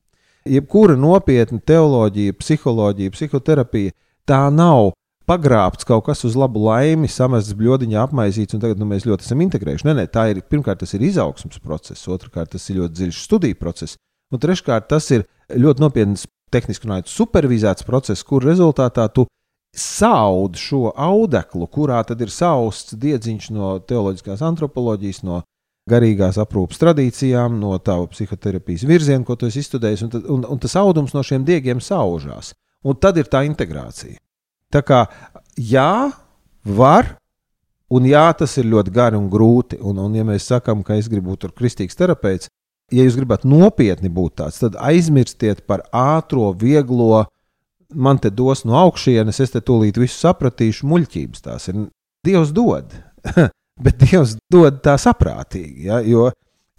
jebkura 0.49 0.97
nopietna 0.99 1.61
teoloģija, 1.67 2.35
psiholoģija, 2.39 3.15
psihoterapija, 3.15 3.95
tā 4.29 4.43
nav 4.55 4.93
pagrābts 5.29 5.87
kaut 5.87 6.07
kas 6.09 6.25
uz 6.27 6.37
labu 6.39 6.65
laimi, 6.67 7.11
samests 7.11 7.55
bludiņā, 7.59 8.07
apmaizīts, 8.07 8.57
un 8.57 8.63
tagad 8.63 8.81
nu, 8.81 8.89
mēs 8.91 9.07
ļoti 9.07 9.27
esam 9.27 9.43
integrējuši. 9.45 9.87
Nē, 9.89 9.97
nē, 10.01 10.07
tā 10.13 10.29
ir 10.33 10.43
pirmkārt, 10.51 10.83
tas 10.83 10.95
ir 10.97 11.05
izaugsmas 11.07 11.63
process, 11.63 12.09
otrkārt, 12.11 12.53
tas 12.57 12.69
ir 12.71 12.81
ļoti 12.81 12.99
dziļš 12.99 13.21
studiju 13.29 13.59
process, 13.61 13.99
un 14.33 14.43
treškārt, 14.43 14.89
tas 14.91 15.09
ir 15.15 15.27
ļoti 15.53 15.85
nopietns, 15.85 16.27
tehniski 16.53 16.89
runājot, 16.89 17.09
supervizēts 17.09 17.87
process, 17.89 18.27
kur 18.27 18.45
rezultātā 18.45 19.07
tu 19.15 19.25
saud 19.77 20.59
šo 20.61 20.91
audeklu, 20.91 21.65
kurā 21.73 22.03
tad 22.05 22.21
ir 22.21 22.33
sausts 22.33 22.97
diedziņš 23.01 23.49
no 23.57 23.79
teoloģiskās 23.89 24.43
antropoloģijas, 24.45 25.23
no 25.25 25.41
garīgās 25.91 26.39
aprūpes 26.39 26.81
tradīcijām, 26.81 27.59
no 27.61 27.75
tava 27.83 28.07
psihoterapijas 28.13 28.85
virziena, 28.87 29.25
ko 29.27 29.37
tu 29.39 29.49
esi 29.51 29.63
izstudējis, 29.63 30.05
un, 30.07 30.13
un, 30.37 30.45
un 30.55 30.61
tas 30.63 30.77
audums 30.79 31.15
no 31.17 31.23
šiem 31.27 31.47
diegiem 31.47 31.83
saužās. 31.83 32.53
Un 32.87 32.99
tad 32.99 33.19
ir 33.19 33.29
tā 33.31 33.45
integrācija. 33.47 34.19
Tā 34.73 34.83
kā 34.87 35.05
jā, 35.59 36.11
var, 36.65 37.13
un 37.93 38.07
jā, 38.09 38.25
tas 38.39 38.57
ir 38.59 38.71
ļoti 38.71 38.95
gari 38.95 39.19
un 39.19 39.29
grūti. 39.31 39.79
Un, 39.83 40.01
un 40.03 40.17
ja 40.17 40.27
mēs 40.27 40.49
sakām, 40.51 40.83
ka 40.87 40.97
es 40.99 41.11
gribu 41.13 41.35
būt 41.35 41.53
kristīgs 41.59 41.99
terapeits, 41.99 42.51
ja 42.93 43.07
jūs 43.07 43.19
gribat 43.19 43.47
nopietni 43.49 44.11
būt 44.13 44.39
tāds, 44.43 44.61
tad 44.63 44.79
aizmirstiet 44.81 45.65
par 45.69 45.85
ātrā, 45.93 46.51
vieglo, 46.59 47.25
man 47.93 48.19
te 48.19 48.31
dos 48.31 48.65
no 48.67 48.79
augšienes, 48.81 49.41
es 49.45 49.55
te 49.55 49.63
tūlīt 49.63 50.01
visu 50.01 50.19
sapratīšu, 50.19 50.89
muļķības 50.91 51.47
tās 51.49 51.69
ir. 51.71 51.89
Dievs 52.23 52.53
dod. 52.55 52.93
bet 53.85 54.01
Dievs 54.03 54.37
dod 54.53 54.81
tā 54.85 54.97
saprātīgi. 55.01 55.89
Ja? 55.89 56.01
Jo 56.07 56.31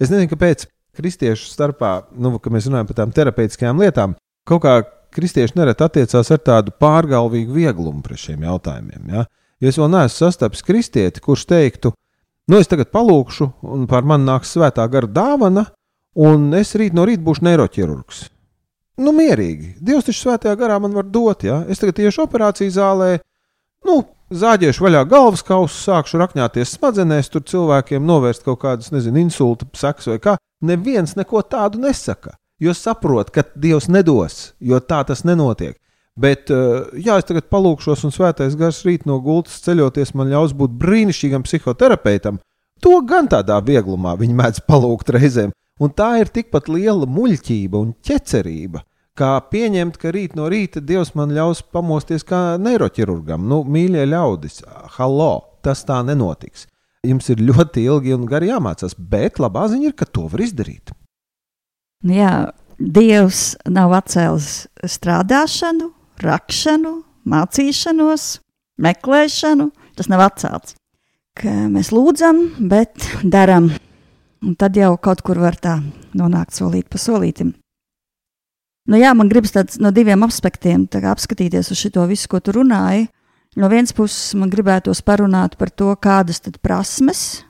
es 0.02 0.10
nezinu, 0.10 0.30
kāpēc 0.32 0.68
kristiešu 0.98 1.50
starpā, 1.50 1.94
nu, 2.20 2.36
kad 2.42 2.54
mēs 2.54 2.68
runājam 2.70 2.90
par 2.90 3.00
tām 3.02 3.14
terapeitiskajām 3.16 3.82
lietām, 3.82 4.18
kaut 4.50 4.64
kā 4.66 4.76
kristieši 5.14 5.58
nereti 5.58 5.86
attiecās 5.86 6.32
ar 6.34 6.42
tādu 6.42 6.74
pārgalvīgu 6.82 7.56
vieglumu 7.56 8.04
pret 8.06 8.22
šiem 8.22 8.46
jautājumiem. 8.48 9.10
Ja? 9.14 9.26
Jo 9.62 9.72
es 9.72 9.80
vēl 9.80 9.92
neesmu 9.94 10.18
sastapis 10.18 10.66
kristieti, 10.66 11.22
kurš 11.24 11.48
teiktu, 11.50 11.94
nu, 12.50 12.60
es 12.60 12.70
tagad 12.70 12.92
palūkšu, 12.94 13.50
un 13.76 13.88
par 13.90 14.06
mani 14.08 14.28
nāks 14.28 14.54
svētā 14.56 14.86
gara 14.92 15.10
dāvana, 15.10 15.68
un 16.20 16.52
es 16.58 16.76
rīt 16.80 16.96
no 16.98 17.06
rīta 17.08 17.24
būšu 17.26 17.46
neiroķirurgs. 17.48 18.26
Nu, 19.02 19.14
mierīgi. 19.16 19.72
Dievs 19.82 20.06
taču 20.06 20.28
svētajā 20.28 20.54
garā 20.60 20.78
man 20.82 20.94
var 20.94 21.08
dot, 21.10 21.46
ja 21.48 21.64
es 21.72 21.82
tagad 21.82 22.04
iešu 22.04 22.28
operāciju 22.28 22.74
zālē, 22.76 23.16
nu, 23.88 24.04
zāģēšu 24.38 24.84
vaļā 24.86 25.04
galvas 25.10 25.44
kausu, 25.46 25.76
sākšu 25.86 26.20
rakņāties 26.22 26.76
smadzenēs, 26.78 27.30
tur 27.34 27.44
cilvēkiem 27.50 28.06
novērst 28.06 28.46
kaut 28.46 28.62
kādas, 28.64 28.92
nezinu, 28.94 29.22
insulta 29.24 29.68
sekas 29.78 30.10
vai 30.12 30.20
kā. 30.24 30.36
Neviens 30.64 31.16
neko 31.20 31.42
tādu 31.48 31.82
nesaka, 31.84 32.38
jo 32.62 32.74
saprot, 32.78 33.32
ka 33.34 33.44
Dievs 33.56 33.90
nedos, 33.92 34.54
jo 34.60 34.80
tā 34.80 35.02
tas 35.08 35.26
nenotiek. 35.28 35.76
Bet, 36.16 36.52
eh, 36.54 37.02
jā, 37.02 37.18
es 37.18 37.26
tagad 37.26 37.50
palūkšos, 37.50 38.06
un 38.06 38.14
svētais 38.14 38.56
gars 38.56 38.84
rīt 38.86 39.08
no 39.10 39.20
gultas 39.20 39.60
ceļoties 39.66 40.14
man 40.14 40.30
ļaus 40.30 40.54
būt 40.54 40.78
brīnišķīgam 40.78 41.46
psihoterapeitam. 41.48 42.40
To 42.86 43.02
gan 43.02 43.28
tādā 43.32 43.58
vieglumā 43.64 44.16
viņi 44.20 44.38
mēdz 44.38 44.64
palūgt 44.70 45.10
reizēm, 45.16 45.52
un 45.80 45.90
tā 45.90 46.20
ir 46.22 46.30
tikpat 46.30 46.70
liela 46.70 47.10
muļķība 47.10 47.80
un 47.80 47.96
ķecerība 48.06 48.84
kā 49.18 49.34
pieņemt, 49.52 49.98
ka 50.02 50.12
rīt 50.14 50.36
no 50.38 50.50
rīta 50.52 50.82
Dievs 50.82 51.14
man 51.18 51.34
ļaus 51.36 51.64
pamosties 51.74 52.26
kā 52.28 52.58
neiroķirurgam. 52.62 53.46
Nu, 53.50 53.62
mīļie 53.64 54.06
ļaudis, 54.10 54.64
halo, 54.98 55.34
tas 55.66 55.86
tā 55.88 56.02
nenotiks. 56.06 56.68
Jums 57.04 57.28
ir 57.34 57.44
ļoti 57.44 57.84
ilgi 57.84 58.14
un 58.16 58.28
gari 58.30 58.50
jāmācās, 58.50 58.96
bet 58.96 59.42
labā 59.44 59.68
ziņa 59.72 59.90
ir, 59.92 59.96
ka 60.00 60.08
to 60.08 60.28
var 60.32 60.44
izdarīt. 60.46 60.94
Jā, 62.08 62.52
Dievs 62.80 63.54
nav 63.70 63.94
atcēlis 63.96 64.66
strādāšanu, 64.96 65.92
rakšanu, 66.24 66.94
mācīšanos, 67.30 68.28
meklēšanu. 68.82 69.70
Tas 69.94 70.10
nav 70.10 70.24
atcelts. 70.26 70.74
Ka 71.38 71.52
mēs 71.70 71.92
lūdzam, 71.94 72.42
bet 72.70 73.08
darām. 73.24 73.70
Un 74.44 74.56
tad 74.60 74.76
jau 74.78 74.96
kaut 75.02 75.22
kur 75.26 75.40
var 75.40 75.56
tā 75.62 75.78
nonākt 76.18 76.58
solīt 76.58 76.90
pa 76.92 77.00
solītam. 77.00 77.54
Nu, 78.84 79.00
jā, 79.00 79.14
man 79.16 79.30
gribas 79.32 79.54
tāds 79.56 79.80
no 79.80 79.94
diviem 79.96 80.26
aspektiem 80.26 80.84
apskatīties 80.92 81.72
uz 81.72 81.80
šo 81.80 82.04
visu, 82.10 82.28
ko 82.28 82.42
tu 82.44 82.52
runāji. 82.52 83.08
No 83.56 83.70
vienas 83.70 83.94
puses, 83.94 84.34
man 84.36 84.50
gribētos 84.50 85.04
parunāt 85.06 85.56
par 85.58 85.70
to, 85.70 85.94
kādas 85.96 86.42
tad 86.42 86.58
prasmes. 86.60 87.44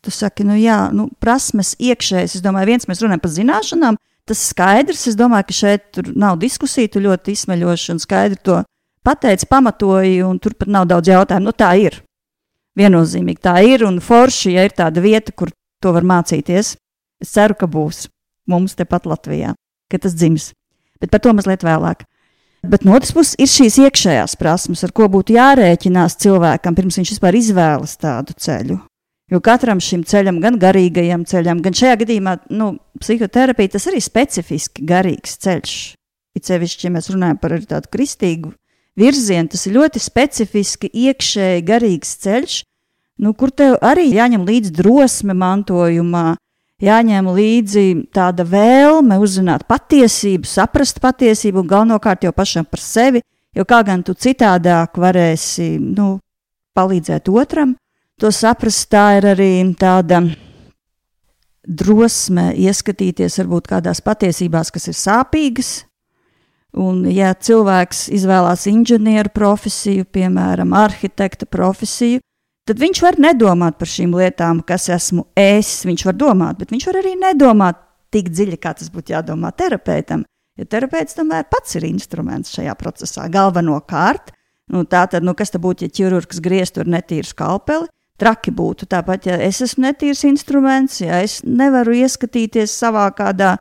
Tu 0.00 0.10
saki, 0.10 0.46
nu 0.48 0.56
jā, 0.56 0.88
nu, 0.96 1.10
prasmes 1.20 1.74
iekšējas. 1.78 2.38
Es 2.38 2.42
domāju, 2.42 2.72
viens 2.72 2.88
mēs 2.88 3.02
runājam 3.04 3.20
par 3.20 3.34
zināšanām, 3.34 3.98
tas 4.26 4.44
skaidrs. 4.50 5.06
Es 5.12 5.18
domāju, 5.20 5.50
ka 5.50 5.58
šeit 5.58 6.00
nav 6.16 6.40
diskusija, 6.40 6.88
tu 6.88 7.04
ļoti 7.04 7.36
izsmeļoši 7.36 7.92
un 7.94 8.00
skaidri 8.00 8.40
to 8.42 8.62
pateici, 9.06 9.46
pamatoji, 9.50 10.22
un 10.24 10.40
tur 10.42 10.56
pat 10.58 10.72
nav 10.72 10.88
daudz 10.90 11.12
jautājumu. 11.12 11.50
Nu, 11.50 11.54
tā 11.54 11.74
ir. 11.78 12.00
Viennozīmīgi 12.80 13.44
tā 13.44 13.58
ir, 13.66 13.84
un 13.84 14.00
forši, 14.02 14.54
ja 14.56 14.64
ir 14.64 14.74
tāda 14.74 15.02
vieta, 15.04 15.34
kur 15.36 15.52
to 15.82 15.92
var 15.92 16.06
mācīties. 16.06 16.74
Es 17.20 17.34
ceru, 17.36 17.54
ka 17.58 17.68
būs 17.68 18.08
mums 18.48 18.78
tepat 18.78 19.06
Latvijā, 19.10 19.52
ka 19.92 20.00
tas 20.00 20.16
dzims 20.16 20.54
bet 21.00 21.12
par 21.12 21.22
to 21.24 21.34
mazliet 21.36 21.64
vēlāk. 21.66 22.04
Bet 22.60 22.84
no 22.84 22.92
otras 22.92 23.14
puses 23.16 23.38
ir 23.40 23.48
šīs 23.48 23.78
iekšējās 23.86 24.36
prasmes, 24.40 24.82
ar 24.84 24.92
ko 24.92 25.08
būtu 25.08 25.32
jārēķinās 25.32 26.18
cilvēkam, 26.20 26.76
pirms 26.76 27.00
viņš 27.00 27.14
vispār 27.14 27.38
izvēlas 27.38 27.96
tādu 28.00 28.36
ceļu. 28.36 28.76
Jo 29.30 29.38
katram 29.40 29.80
šim 29.80 30.02
ceļam, 30.04 30.40
gan 30.42 30.58
garīgajam 30.60 31.24
ceļam, 31.28 31.62
gan 31.64 31.76
šajā 31.76 32.00
gadījumā, 32.02 32.34
nu, 32.52 32.72
psihoterapija, 33.00 33.76
tas 33.76 33.86
arī 33.88 34.02
specifiski 34.02 34.84
garīgs 34.84 35.38
ceļš. 35.40 35.76
It 36.36 36.50
sevišķi, 36.50 36.88
ja 36.88 36.94
mēs 36.94 37.08
runājam 37.14 37.38
par 37.40 37.54
tādu 37.70 37.90
kristīgu 37.94 38.52
virzienu, 38.98 39.48
tas 39.54 39.64
ir 39.66 39.76
ļoti 39.78 40.02
specifiski 40.02 40.90
iekšēji 41.06 41.64
garīgs 41.66 42.12
ceļš, 42.26 42.58
nu, 43.24 43.32
kur 43.38 43.54
tev 43.54 43.78
arī 43.86 44.08
jāņem 44.10 44.44
līdzi 44.48 44.74
drosme 44.76 45.36
mantojumā, 45.38 46.34
jāņem 46.84 47.28
līdzi 47.36 47.84
tāda 48.14 48.46
vēlme 48.48 49.18
uzzināt 49.22 49.66
patiesību, 49.68 50.48
saprast 50.48 51.00
patiesību 51.02 51.62
un 51.62 51.70
galvenokārt 51.70 52.24
jau 52.24 52.32
pašam 52.36 52.66
par 52.68 52.82
sevi, 52.82 53.22
jo 53.56 53.66
kā 53.68 53.82
gan 53.86 54.04
tu 54.06 54.14
citādāk 54.14 54.98
varēsi 55.00 55.74
nu, 55.80 56.18
palīdzēt 56.76 57.28
otram, 57.28 57.76
to 58.20 58.32
saprast, 58.32 58.88
tā 58.92 59.18
ir 59.18 59.30
arī 59.34 59.52
tāda 59.78 60.22
drosme 61.66 62.50
ieskatīties 62.56 63.38
varbūt 63.42 63.70
kādās 63.70 64.00
patiesībās, 64.04 64.72
kas 64.74 64.90
ir 64.90 64.96
sāpīgas, 64.96 65.72
Un, 66.78 67.02
ja 67.10 67.32
cilvēks 67.34 68.04
izvēlās 68.14 68.68
inženieru 68.70 69.32
profesiju, 69.34 70.06
piemēram, 70.14 70.70
arhitekta 70.78 71.48
profesiju, 71.50 72.20
tad 72.70 72.78
viņš 72.78 73.02
var 73.02 73.18
nedomāt 73.18 73.78
par 73.80 73.90
šīm 73.90 74.14
lietām, 74.14 74.60
kas 74.66 74.86
esmu 74.94 75.26
es. 75.38 75.80
Viņš 75.88 76.06
var 76.06 76.18
domāt, 76.18 76.60
bet 76.60 76.70
viņš 76.70 76.86
var 76.86 77.00
arī 77.02 77.16
nedomāt 77.18 77.80
tik 78.14 78.30
dziļi, 78.30 78.58
kā 78.62 78.74
tas 78.78 78.90
būtu 78.94 79.14
jādomā 79.16 79.50
terapeitam. 79.58 80.22
Jo 80.58 80.66
terapeits 80.70 81.16
tomēr 81.16 81.46
pats 81.50 81.78
ir 81.78 81.86
instruments 81.88 82.52
šajā 82.54 82.74
procesā. 82.78 83.26
Galvenokārt, 83.32 84.30
nu, 84.74 84.84
tā 84.84 85.06
tad, 85.10 85.26
nu, 85.26 85.34
kas 85.34 85.50
tad 85.54 85.64
būtu, 85.64 85.86
ja 85.86 85.94
ķirurgs 85.98 86.42
grieztu 86.44 86.84
ar 86.84 86.92
netīru 86.98 87.26
skalpeli? 87.26 87.88
Traki 88.20 88.52
būtu 88.52 88.84
tāpat, 88.90 89.30
ja 89.30 89.38
es 89.40 89.62
esmu 89.64 89.86
netīrs 89.86 90.26
instruments, 90.28 90.98
ja 91.00 91.22
es 91.24 91.38
nevaru 91.40 91.94
ieskatīties 92.02 92.74
savā 92.76 93.06
kādā 93.16 93.54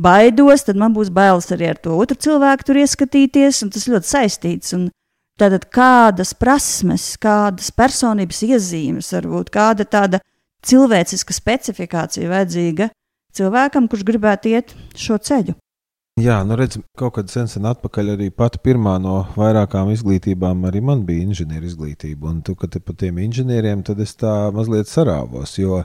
baidos, 0.00 0.64
tad 0.64 0.80
man 0.80 0.94
būs 0.96 1.10
bailes 1.12 1.50
arī 1.52 1.68
ar 1.74 1.80
to 1.84 1.92
otru 2.00 2.16
cilvēku 2.24 2.70
tur 2.70 2.80
ieskatīties, 2.80 3.60
un 3.66 3.74
tas 3.74 3.84
ļoti 3.92 4.08
saistīts. 4.08 4.72
Un 4.78 4.88
tātad 5.40 5.68
kādas 5.72 6.32
prasmes, 6.36 7.12
kādas 7.20 7.70
personības 7.74 8.42
iezīmes, 8.46 9.12
varbūt 9.16 9.52
kāda 9.54 9.86
tāda 9.88 10.22
cilvēciska 10.66 11.36
specifikācija 11.36 12.30
vajadzīga 12.32 12.90
cilvēkam, 13.36 13.88
kurš 13.90 14.04
gribētu 14.08 14.56
iet 14.56 14.74
šo 14.96 15.20
ceļu. 15.20 15.56
Jā, 16.16 16.38
nu 16.48 16.56
redz, 16.56 16.78
kaut 16.96 17.18
kad 17.18 17.28
sen, 17.28 17.44
sen 17.44 17.66
atpakaļ 17.68 18.14
arī 18.14 18.30
pati 18.32 18.56
pirmā 18.64 18.94
no 19.04 19.18
vairākām 19.36 19.90
izglītībām 19.92 20.64
arī 20.64 20.80
man 20.80 21.02
bija 21.04 21.26
inženieru 21.26 21.68
izglītība. 21.68 22.30
Un 22.30 22.38
tu, 22.40 22.54
kad 22.56 22.72
te 22.72 22.80
par 22.80 22.96
tiem 22.96 23.18
inženieriem, 23.20 23.82
tad 23.84 24.00
es 24.00 24.16
tā 24.16 24.48
mazliet 24.56 24.88
sarāvos, 24.88 25.58
jo 25.60 25.82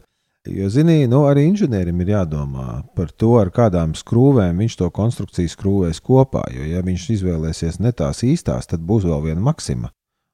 Jo, 0.50 0.70
zini, 0.74 1.06
nu, 1.06 1.20
arī 1.30 1.44
inženierim 1.46 2.00
ir 2.02 2.16
jādomā 2.16 2.82
par 2.98 3.12
to, 3.14 3.36
ar 3.38 3.52
kādām 3.54 3.92
skrūvēm 3.94 4.64
viņš 4.64 4.78
to 4.80 4.88
konstrukciju 4.90 5.52
skrūvēs 5.54 6.02
kopā. 6.02 6.48
Jo, 6.50 6.66
ja 6.66 6.82
viņš 6.86 7.10
izvēlēsies 7.14 7.78
ne 7.78 7.92
tās 7.94 8.24
īstās, 8.26 8.66
tad 8.72 8.82
būs 8.82 9.06
vēl 9.06 9.22
viena 9.28 9.44
maksima 9.52 9.92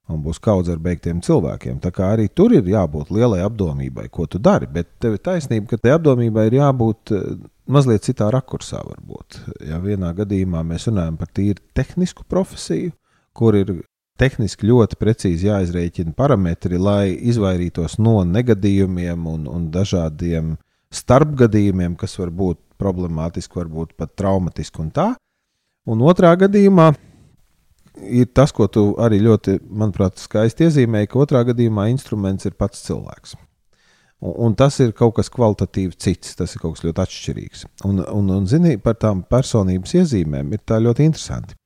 un 0.08 0.22
būs 0.24 0.40
kaudz 0.40 0.72
ar 0.72 0.80
beigtiem 0.80 1.20
cilvēkiem. 1.24 1.82
Tā 1.84 1.92
kā 1.92 2.14
arī 2.16 2.30
tur 2.32 2.56
ir 2.56 2.68
jābūt 2.72 3.12
lielai 3.12 3.42
apdomībai, 3.44 4.08
ko 4.08 4.30
tu 4.32 4.40
dari. 4.40 4.70
Bet 4.72 4.94
tev 5.04 5.18
ir 5.18 5.24
taisnība, 5.28 5.74
ka 5.74 5.82
tai 5.84 5.98
apdomībai 5.98 6.48
ir 6.48 6.60
jābūt 6.62 7.14
eh, 7.18 7.28
mazliet 7.68 8.08
citā 8.08 8.30
rakursā. 8.32 8.80
Varbūt. 8.88 9.42
Ja 9.68 9.82
vienā 9.84 10.14
gadījumā 10.16 10.64
mēs 10.72 10.88
runājam 10.88 11.20
par 11.20 11.32
tīri 11.36 11.60
tehnisku 11.76 12.24
profesiju, 12.32 12.96
kur 13.36 13.60
ir 13.60 13.76
tehniski 14.20 14.68
ļoti 14.70 14.98
precīzi 15.00 15.50
jāizrēķina 15.50 16.16
parametri, 16.18 16.80
lai 16.82 17.14
izvairītos 17.16 17.98
no 18.02 18.20
negadījumiem 18.28 19.28
un, 19.30 19.48
un 19.52 19.68
dažādiem 19.74 20.56
starpgadījumiem, 20.94 21.98
kas 22.00 22.18
var 22.20 22.32
būt 22.32 22.62
problemātiski, 22.82 23.60
varbūt 23.60 23.96
pat 23.98 24.14
traumatiski 24.20 24.84
un 24.84 24.94
tā. 24.94 25.08
Un 25.88 26.04
otrā 26.04 26.34
gadījumā 26.40 26.92
ir 28.04 28.30
tas, 28.36 28.54
ko 28.54 28.68
tu 28.72 28.90
arī 29.02 29.20
ļoti, 29.24 29.60
manuprāt, 29.68 30.20
skaisti 30.22 30.68
iezīmēji, 30.68 31.10
ka 31.12 31.22
otrā 31.24 31.44
gadījumā 31.48 31.88
instruments 31.94 32.48
ir 32.48 32.58
pats 32.60 32.84
cilvēks. 32.88 33.38
Un, 34.18 34.34
un 34.48 34.58
tas 34.58 34.80
ir 34.82 34.94
kaut 34.98 35.16
kas 35.20 35.30
kvalitatīvi 35.34 35.98
cits, 36.02 36.36
tas 36.38 36.56
ir 36.56 36.62
kaut 36.64 36.78
kas 36.78 36.86
ļoti 36.86 37.04
atšķirīgs. 37.04 37.66
Un, 37.90 38.02
un, 38.02 38.34
un 38.34 38.50
zini, 38.50 38.78
par 38.82 38.98
tām 39.02 39.24
personības 39.30 39.94
iezīmēm 40.02 40.54
ir 40.56 40.64
tā 40.66 40.82
ļoti 40.82 41.06
interesanti. 41.06 41.58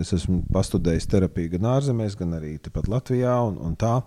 Es 0.00 0.12
esmu 0.16 0.42
pastudējis 0.54 1.08
terapiju 1.12 1.54
gan 1.56 1.70
ārzemēs, 1.76 2.16
gan 2.18 2.36
arī 2.38 2.56
tepat 2.62 2.88
Latvijā. 2.90 3.36
Un, 3.48 3.58
un 3.62 3.74
tā, 3.80 3.98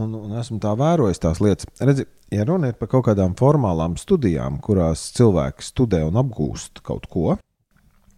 un, 0.00 0.14
un 0.18 0.36
esmu 0.40 0.60
tā 0.62 0.72
vērojis 0.78 1.22
tās 1.22 1.42
lietas. 1.44 1.68
Redzi, 1.80 2.06
ja 2.32 2.46
runa 2.48 2.72
ir 2.72 2.78
par 2.80 2.90
kaut 2.92 3.06
kādām 3.10 3.36
formālām 3.38 3.98
studijām, 4.00 4.60
kurās 4.64 5.10
cilvēki 5.16 5.66
studē 5.66 6.04
un 6.08 6.20
apgūst 6.22 6.82
kaut 6.86 7.08
ko, 7.12 7.36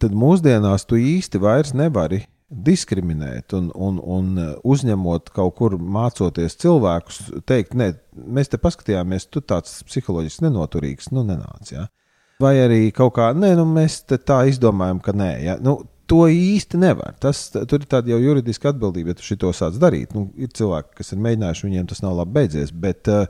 tad 0.01 0.15
mūsdienās 0.15 0.87
tu 0.89 0.99
īsti 0.99 1.41
vairs 1.43 1.75
nevari 1.75 2.25
diskriminēt 2.45 3.55
un, 3.57 3.71
un, 3.73 3.97
un 3.99 4.35
uzņemot 4.63 5.31
kaut 5.35 5.55
kur 5.57 5.75
mācoties 5.79 6.55
cilvēkus, 6.61 7.19
teikt, 7.49 7.73
nē, 7.77 7.89
mēs 8.13 8.51
te 8.51 8.59
paskatījāmies, 8.61 9.27
tu 9.33 9.41
tāds 9.41 9.79
psiholoģiski 9.87 10.45
nenoturīgs, 10.45 11.09
nu, 11.15 11.25
nenāc. 11.27 11.73
Ja? 11.73 11.87
Vai 12.41 12.53
arī 12.61 12.79
kaut 12.95 13.15
kā, 13.17 13.31
nē, 13.35 13.55
nu, 13.59 13.65
mēs 13.69 14.03
tā 14.07 14.43
izdomājam, 14.51 15.01
ka 15.03 15.15
nē. 15.17 15.31
Ja? 15.43 15.57
Nu, 15.63 15.79
to 16.09 16.25
īsti 16.31 16.79
nevar. 16.81 17.15
Tas, 17.21 17.47
tur 17.55 17.81
ir 17.81 17.87
tāda 17.89 18.13
jau 18.13 18.19
juridiska 18.21 18.71
atbildība, 18.73 19.13
ja 19.13 19.19
tu 19.19 19.25
šo 19.25 19.53
sāc 19.55 19.79
darīt. 19.81 20.13
Nu, 20.17 20.29
ir 20.37 20.53
cilvēki, 20.55 20.95
kas 20.99 21.13
ir 21.13 21.23
mēģinājuši, 21.25 21.67
viņiem 21.69 21.89
tas 21.91 22.03
nav 22.05 22.19
labi 22.19 22.39
beidzies. 22.39 22.73
Bet 22.85 23.09
uh, 23.11 23.25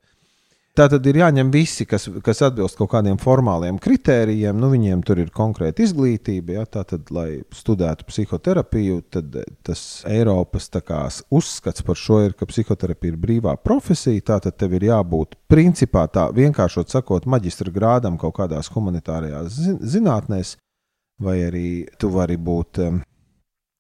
tā 0.76 0.88
tad 0.92 1.06
ir 1.08 1.20
jāņem 1.22 1.52
visi, 1.54 1.86
kas, 1.88 2.08
kas 2.26 2.42
atbilst 2.46 2.78
kaut 2.80 2.92
kādiem 2.92 3.20
formāliem 3.22 3.78
kritērijiem. 3.82 4.58
Nu, 4.60 4.70
viņiem 4.74 5.04
tur 5.08 5.22
ir 5.24 5.32
konkrēta 5.36 5.86
izglītība. 5.86 6.58
Ja, 6.60 6.66
tātad, 6.78 7.08
lai 7.16 7.42
studētu 7.56 8.08
psihoterapiju, 8.10 9.00
tad 9.14 9.40
tas 9.66 9.86
Eiropas 10.10 10.70
kā, 10.76 11.06
uzskats 11.34 11.86
par 11.86 12.00
šo 12.00 12.22
ir, 12.26 12.36
ka 12.38 12.48
psihoterapija 12.50 13.14
ir 13.14 13.22
brīvā 13.22 13.56
profesija. 13.64 14.28
Tātad 14.36 14.60
tev 14.60 14.76
ir 14.76 14.90
jābūt 14.90 15.40
principā 15.52 16.06
tā 16.12 16.28
vienkāršot 16.36 16.92
sakot, 16.92 17.30
maģistra 17.30 17.72
grādam 17.74 18.20
kaut 18.22 18.36
kādās 18.42 18.72
humanitārajās 18.74 19.60
zinātnēs 19.96 20.58
vai 21.22 21.40
arī 21.48 21.68
tu 22.00 22.10
vari 22.14 22.38
būt 22.38 22.82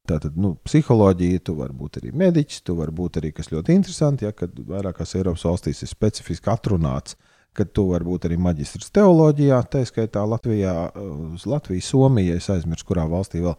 tātad, 0.05 0.35
nu, 0.37 0.53
psiholoģija, 0.65 1.43
tu 1.49 1.55
vari 1.57 1.73
būt 1.75 1.99
arī 2.01 2.11
mediķis, 2.15 2.63
tu 2.65 2.75
vari 2.77 2.93
būt 2.95 3.19
arī 3.21 3.31
kas 3.35 3.49
ļoti 3.51 3.75
interesanti, 3.75 4.27
ja, 4.27 4.33
kad 4.37 4.53
vairākās 4.53 5.15
Eiropas 5.17 5.45
valstīs 5.47 5.81
ir 5.81 5.91
specifiski 5.91 6.51
atrunāts, 6.53 7.17
ka 7.55 7.65
tu 7.65 7.89
vari 7.91 8.05
būt 8.05 8.27
arī 8.29 8.37
maģistrs 8.41 8.91
teoloģijā, 8.95 9.61
tā 9.71 9.85
skaitā 9.87 10.25
Latvijā, 10.27 10.75
uz 11.33 11.45
Latviju, 11.49 11.83
Somiju, 11.83 12.35
es 12.37 12.51
aizmirsu, 12.53 12.87
kurā 12.87 13.07
valstī 13.09 13.41
vēl. 13.43 13.55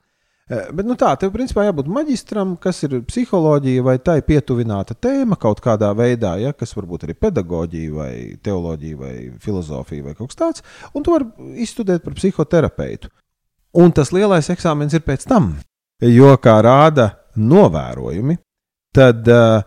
Eh, 0.47 0.69
bet 0.79 0.87
nu 0.87 0.95
tā, 0.95 1.09
tev 1.19 1.33
principā 1.35 1.65
jābūt 1.67 1.89
maģistram, 1.91 2.53
kas 2.63 2.85
ir 2.87 3.01
psiholoģija 3.09 3.83
vai 3.83 3.97
tā 3.99 4.21
ir 4.21 4.27
pietuvināta 4.29 4.95
tēma 4.95 5.35
kaut 5.43 5.59
kādā 5.65 5.89
veidā, 5.99 6.37
ja, 6.39 6.53
kas 6.55 6.77
varbūt 6.77 7.09
arī 7.09 7.17
pedagoģija 7.19 7.95
vai 7.97 8.13
teoloģija 8.47 9.01
vai 9.01 9.15
filozofija 9.43 10.07
vai 10.07 10.15
kaut 10.15 10.31
kas 10.31 10.39
tāds, 10.39 10.67
un 10.95 11.03
tu 11.03 11.17
vari 11.17 11.51
izstudēt 11.65 12.05
par 12.05 12.15
psihoterapeitu. 12.15 13.11
Un 13.77 13.93
tas 13.93 14.13
lielais 14.15 14.47
eksāmenis 14.53 14.97
ir 14.97 15.05
pēc 15.05 15.27
tam, 15.29 15.51
jo, 16.01 16.31
kā 16.41 16.59
rāda 16.65 17.11
novērojumi, 17.37 18.39
tad 18.97 19.27
uh, 19.29 19.65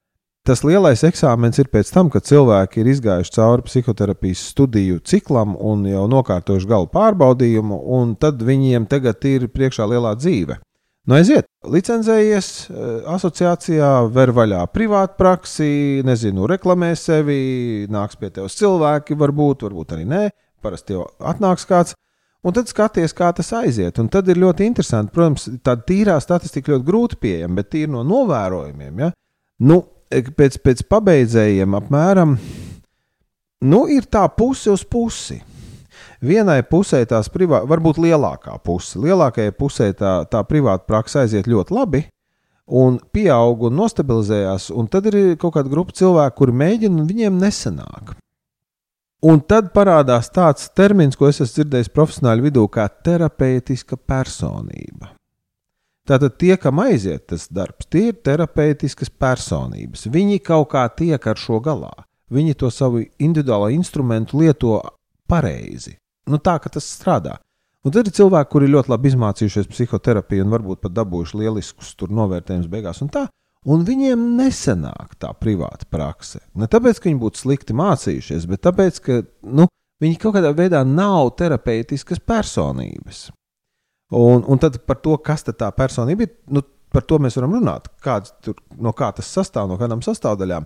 tas 0.50 0.64
lielais 0.66 1.04
eksāmenis 1.06 1.62
ir 1.62 1.70
pēc 1.70 1.92
tam, 1.94 2.10
kad 2.10 2.26
cilvēki 2.26 2.82
ir 2.82 2.90
izgājuši 2.96 3.36
cauri 3.36 3.68
psihoterapijas 3.68 4.48
studiju 4.50 5.04
ciklam 5.06 5.54
un 5.54 5.86
jau 5.86 6.08
nokārtojuši 6.10 6.72
galu 6.72 6.90
pārbaudījumu, 6.94 7.78
un 8.00 8.16
tad 8.18 8.42
viņiem 8.42 8.90
tagad 8.90 9.30
ir 9.30 9.46
priekšā 9.54 9.86
lielā 9.92 10.16
dzīve. 10.18 10.58
Nu, 11.10 11.16
aiziet, 11.18 11.48
licencējies 11.66 12.48
asociācijā, 13.10 13.94
ver 14.14 14.34
vaļā 14.36 14.66
privātu 14.74 15.16
praksi, 15.18 15.70
nezinu, 16.06 16.50
reklamē 16.50 16.92
sevi, 17.00 17.40
nāks 17.90 18.20
pie 18.20 18.30
tevis 18.34 18.58
cilvēki, 18.60 19.18
varbūt, 19.18 19.66
varbūt 19.66 19.96
arī 19.96 20.06
nē, 20.10 20.28
parasti 20.62 20.98
jau 20.98 21.08
atnāks 21.18 21.66
kāds. 21.70 21.96
Un 22.40 22.56
tad 22.56 22.70
skaties, 22.72 23.12
kā 23.16 23.34
tas 23.36 23.50
aiziet. 23.58 24.00
Un 24.00 24.08
tad 24.12 24.30
ir 24.32 24.40
ļoti 24.40 24.68
interesanti. 24.70 25.12
Protams, 25.16 25.50
tāda 25.66 25.84
tīrā 25.90 26.16
statistika 26.24 26.72
ļoti 26.72 26.88
grūti 26.88 27.20
pieejama, 27.20 27.60
bet 27.60 27.72
tīri 27.74 27.92
no 27.92 28.06
novērojumiem. 28.08 29.02
Ja? 29.04 29.10
Nu, 29.68 29.82
pēc, 30.10 30.62
pēc 30.64 30.86
pabeidzējiem 30.88 31.76
apmēram 31.82 32.38
nu, 33.68 33.82
ir 33.92 34.08
tā 34.08 34.24
puse 34.32 34.72
uz 34.72 34.86
pusi. 34.88 35.42
Vienai 36.24 36.62
pusē 36.68 37.02
tās 37.08 37.30
privātā, 37.32 37.68
varbūt 37.68 38.00
lielākā 38.04 38.56
puse. 38.64 39.00
Lielākajai 39.00 39.56
pusē 39.56 39.92
tā, 39.96 40.14
tā 40.32 40.44
privāta 40.48 40.88
praksa 40.88 41.24
aiziet 41.24 41.48
ļoti 41.48 41.76
labi, 41.76 42.02
un 42.68 43.00
pieaug 43.14 43.68
un 43.68 43.78
nostabilizējās. 43.80 44.70
Un 44.76 44.88
tad 44.92 45.08
ir 45.12 45.38
kaut 45.40 45.56
kāda 45.56 45.72
grupa 45.72 45.96
cilvēku, 45.96 46.38
kuri 46.42 46.58
mēģina, 46.64 46.96
un 47.00 47.08
viņiem 47.08 47.40
nesanāk. 47.40 48.16
Un 49.20 49.42
tad 49.44 49.74
parādās 49.76 50.30
tāds 50.32 50.70
termins, 50.72 51.18
ko 51.20 51.28
es 51.28 51.42
esmu 51.44 51.58
dzirdējis 51.58 51.92
profesionāļu 51.92 52.46
vidū, 52.46 52.62
kā 52.72 52.86
terapeitiska 52.88 53.98
personība. 54.08 55.12
Tātad 56.08 56.38
tie, 56.40 56.56
kam 56.58 56.80
aiziet 56.82 57.28
tas 57.30 57.50
darbs, 57.52 57.86
tie 57.92 58.08
ir 58.10 58.22
terapeitiskas 58.26 59.12
personības. 59.12 60.08
Viņi 60.10 60.40
kaut 60.40 60.72
kā 60.72 60.86
tiek 60.96 61.28
ar 61.28 61.38
šo 61.38 61.60
galā. 61.62 61.92
Viņi 62.32 62.56
to 62.62 62.70
savu 62.72 63.04
individuālo 63.20 63.68
instrumentu 63.76 64.40
lieto 64.40 64.80
pareizi. 65.30 65.98
Nu, 66.30 66.40
tā, 66.40 66.56
ka 66.64 66.72
tas 66.72 66.88
strādā. 66.88 67.36
Un 67.84 67.94
tad 67.94 68.08
ir 68.08 68.16
cilvēki, 68.16 68.52
kuri 68.54 68.72
ļoti 68.72 68.92
labi 68.94 69.12
izmācījušies 69.12 69.70
psihoterapiju 69.72 70.46
un 70.46 70.56
varbūt 70.56 70.82
pat 70.86 70.96
dabūjuši 70.96 71.44
lieliskus 71.44 71.94
novērtējumus 72.08 72.72
beigās. 72.72 73.04
Un 73.04 73.12
tā, 73.14 73.28
Un 73.68 73.84
viņiem 73.84 74.22
nesenāk 74.38 75.18
tā 75.20 75.34
privāta 75.36 75.88
prakse. 75.92 76.40
Ne 76.56 76.70
tāpēc, 76.72 77.00
ka 77.00 77.10
viņi 77.10 77.20
būtu 77.20 77.42
slikti 77.42 77.76
mācījušies, 77.76 78.48
bet 78.48 78.64
tāpēc, 78.64 79.00
ka 79.04 79.20
nu, 79.52 79.68
viņi 80.00 80.20
kaut 80.22 80.38
kādā 80.38 80.54
veidā 80.56 80.86
nav 80.88 81.34
terapeitiskas 81.40 82.24
personības. 82.24 83.28
Un, 84.16 84.46
un 84.48 84.62
tad 84.62 84.80
par 84.88 85.02
to, 85.04 85.18
kas 85.22 85.44
tā 85.50 85.70
personība 85.76 86.26
ir, 86.26 86.32
nu, 86.50 86.64
par 86.94 87.04
to 87.06 87.20
mēs 87.22 87.36
varam 87.38 87.58
runāt. 87.60 87.92
Kāds 88.02 88.32
tur, 88.46 88.58
no 88.80 88.96
kā 88.96 89.12
tas 89.16 89.28
sastāv, 89.28 89.68
no 89.70 89.78
kādām 89.82 90.02
sastāvdaļām. 90.06 90.66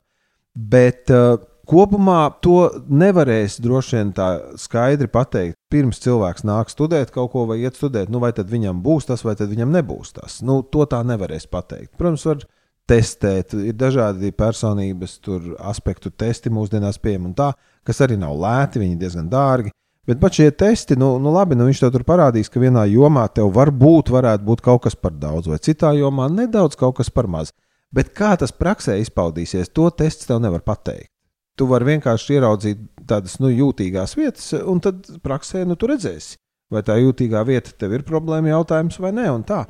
Bet 0.53 1.09
uh, 1.11 1.41
kopumā 1.67 2.21
to 2.45 2.69
nevarēs 2.93 3.57
droši 3.63 3.97
vien 3.97 4.13
tā 4.15 4.29
skaidri 4.61 5.09
pateikt. 5.11 5.57
Pirms 5.73 5.99
cilvēks 6.03 6.45
nāk 6.45 6.69
studēt 6.69 7.11
kaut 7.11 7.33
ko 7.33 7.47
vai 7.49 7.63
iet 7.63 7.79
studēt, 7.79 8.11
nu 8.13 8.21
vai 8.21 8.31
tad 8.37 8.53
viņam 8.53 8.83
būs 8.85 9.09
tas, 9.09 9.25
vai 9.25 9.33
tad 9.39 9.49
viņam 9.51 9.73
nebūs 9.73 10.13
tas. 10.19 10.43
Nu, 10.45 10.61
to 10.61 10.85
tā 10.85 11.01
nevarēs 11.07 11.49
pateikt. 11.49 11.95
Protams, 11.97 12.27
var 12.29 12.45
testēt, 12.89 13.53
ir 13.55 13.75
dažādi 13.77 14.33
personības 14.35 15.19
aspektu 15.59 16.11
testi 16.11 16.51
mūsdienās 16.53 16.99
pieejami 17.01 17.31
un 17.31 17.37
tā, 17.37 17.53
kas 17.87 18.01
arī 18.03 18.17
nav 18.19 18.35
lēti, 18.39 18.81
viņi 18.83 18.99
diezgan 18.99 19.29
dārgi. 19.31 19.71
Bet 20.07 20.19
pat 20.19 20.35
šie 20.35 20.49
testi, 20.51 20.97
nu, 20.99 21.13
nu 21.23 21.31
labi, 21.31 21.55
nu 21.55 21.69
viņš 21.69 21.79
tev 21.79 21.93
tur 21.93 22.03
parādīs, 22.03 22.49
ka 22.51 22.59
vienā 22.59 22.83
jomā 22.91 23.23
tev 23.31 23.53
varbūt 23.55 24.11
varētu 24.11 24.43
būt 24.43 24.63
kaut 24.65 24.81
kas 24.83 24.97
par 24.99 25.13
daudz, 25.15 25.47
vai 25.47 25.61
citā 25.63 25.93
jomā 25.95 26.27
nedaudz 26.27 26.75
kaut 26.79 26.97
kas 26.97 27.11
par 27.13 27.29
maz. 27.31 27.53
Bet 27.93 28.11
kā 28.17 28.33
tas 28.39 28.51
praksē 28.51 28.97
izpaudīsies, 28.99 29.71
to 29.71 29.87
tests 29.95 30.27
tev 30.27 30.41
nevar 30.43 30.65
pateikt. 30.65 31.07
Tu 31.55 31.67
vari 31.69 31.93
vienkārši 31.93 32.35
ieraudzīt 32.35 32.81
tādas 33.07 33.37
nu, 33.39 33.51
jūtīgās 33.53 34.17
vietas, 34.17 34.49
un 34.57 34.81
tad 34.83 35.05
praksē 35.23 35.63
nu, 35.69 35.77
tu 35.79 35.87
redzēsi, 35.87 36.35
vai 36.73 36.83
tā 36.83 36.97
jūtīgā 36.99 37.45
vieta 37.47 37.71
tev 37.77 37.95
ir 37.95 38.03
problēma 38.03 38.57
jautājums 38.57 38.99
vai 38.99 39.13
nē. 39.15 39.29
tā 39.47 39.61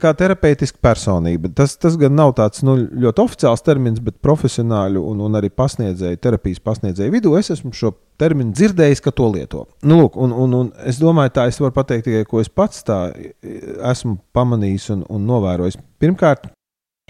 kā 0.00 0.12
terapeitiska 0.16 0.78
personība. 0.82 1.50
Tas, 1.56 1.76
tas 1.80 1.96
gan 2.00 2.14
nav 2.16 2.34
tāds 2.38 2.62
nu, 2.66 2.76
ļoti 3.04 3.22
oficiāls 3.24 3.64
termins, 3.64 4.02
bet 4.04 4.16
profesionāļu 4.24 5.02
un, 5.10 5.22
un 5.26 5.38
arī 5.38 5.50
pasniedzēju, 5.54 6.20
terapijas 6.22 6.62
pasniedzēju 6.64 7.14
vidū 7.14 7.34
es 7.38 7.52
esmu 7.54 7.72
šo 7.76 7.92
terminu 8.20 8.54
dzirdējis, 8.54 9.02
ka 9.04 9.12
to 9.14 9.28
lieto. 9.34 9.64
Nu, 9.82 9.98
lūk, 10.02 10.18
un, 10.20 10.34
un, 10.44 10.58
un 10.58 10.70
es 10.88 11.00
domāju, 11.02 11.34
tā 11.36 11.48
es 11.50 11.60
varu 11.62 11.74
pateikt 11.76 12.08
tikai, 12.08 12.24
ko 12.30 12.42
es 12.42 12.52
pats 12.52 12.84
tā 12.86 13.00
esmu 13.92 14.16
pamanījis 14.36 14.90
un, 14.96 15.06
un 15.14 15.26
novērojis. 15.30 15.80
Pirmkārt, 16.02 16.48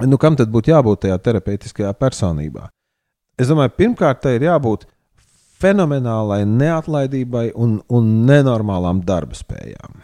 nu, 0.04 0.20
kam 0.20 0.38
tad 0.40 0.52
būtu 0.54 0.72
jābūt 0.74 1.06
tajā 1.06 1.20
terapeitiskajā 1.28 1.92
personībā? 1.98 2.68
Es 3.40 3.50
domāju, 3.50 3.74
pirmkārt, 3.80 4.22
tai 4.22 4.36
ir 4.38 4.48
jābūt 4.48 4.86
fenomenālai 5.62 6.42
neatlaidībai 6.48 7.48
un, 7.54 7.78
un 7.88 8.14
nenormālām 8.28 9.02
darba 9.06 9.36
spējām. 9.38 10.00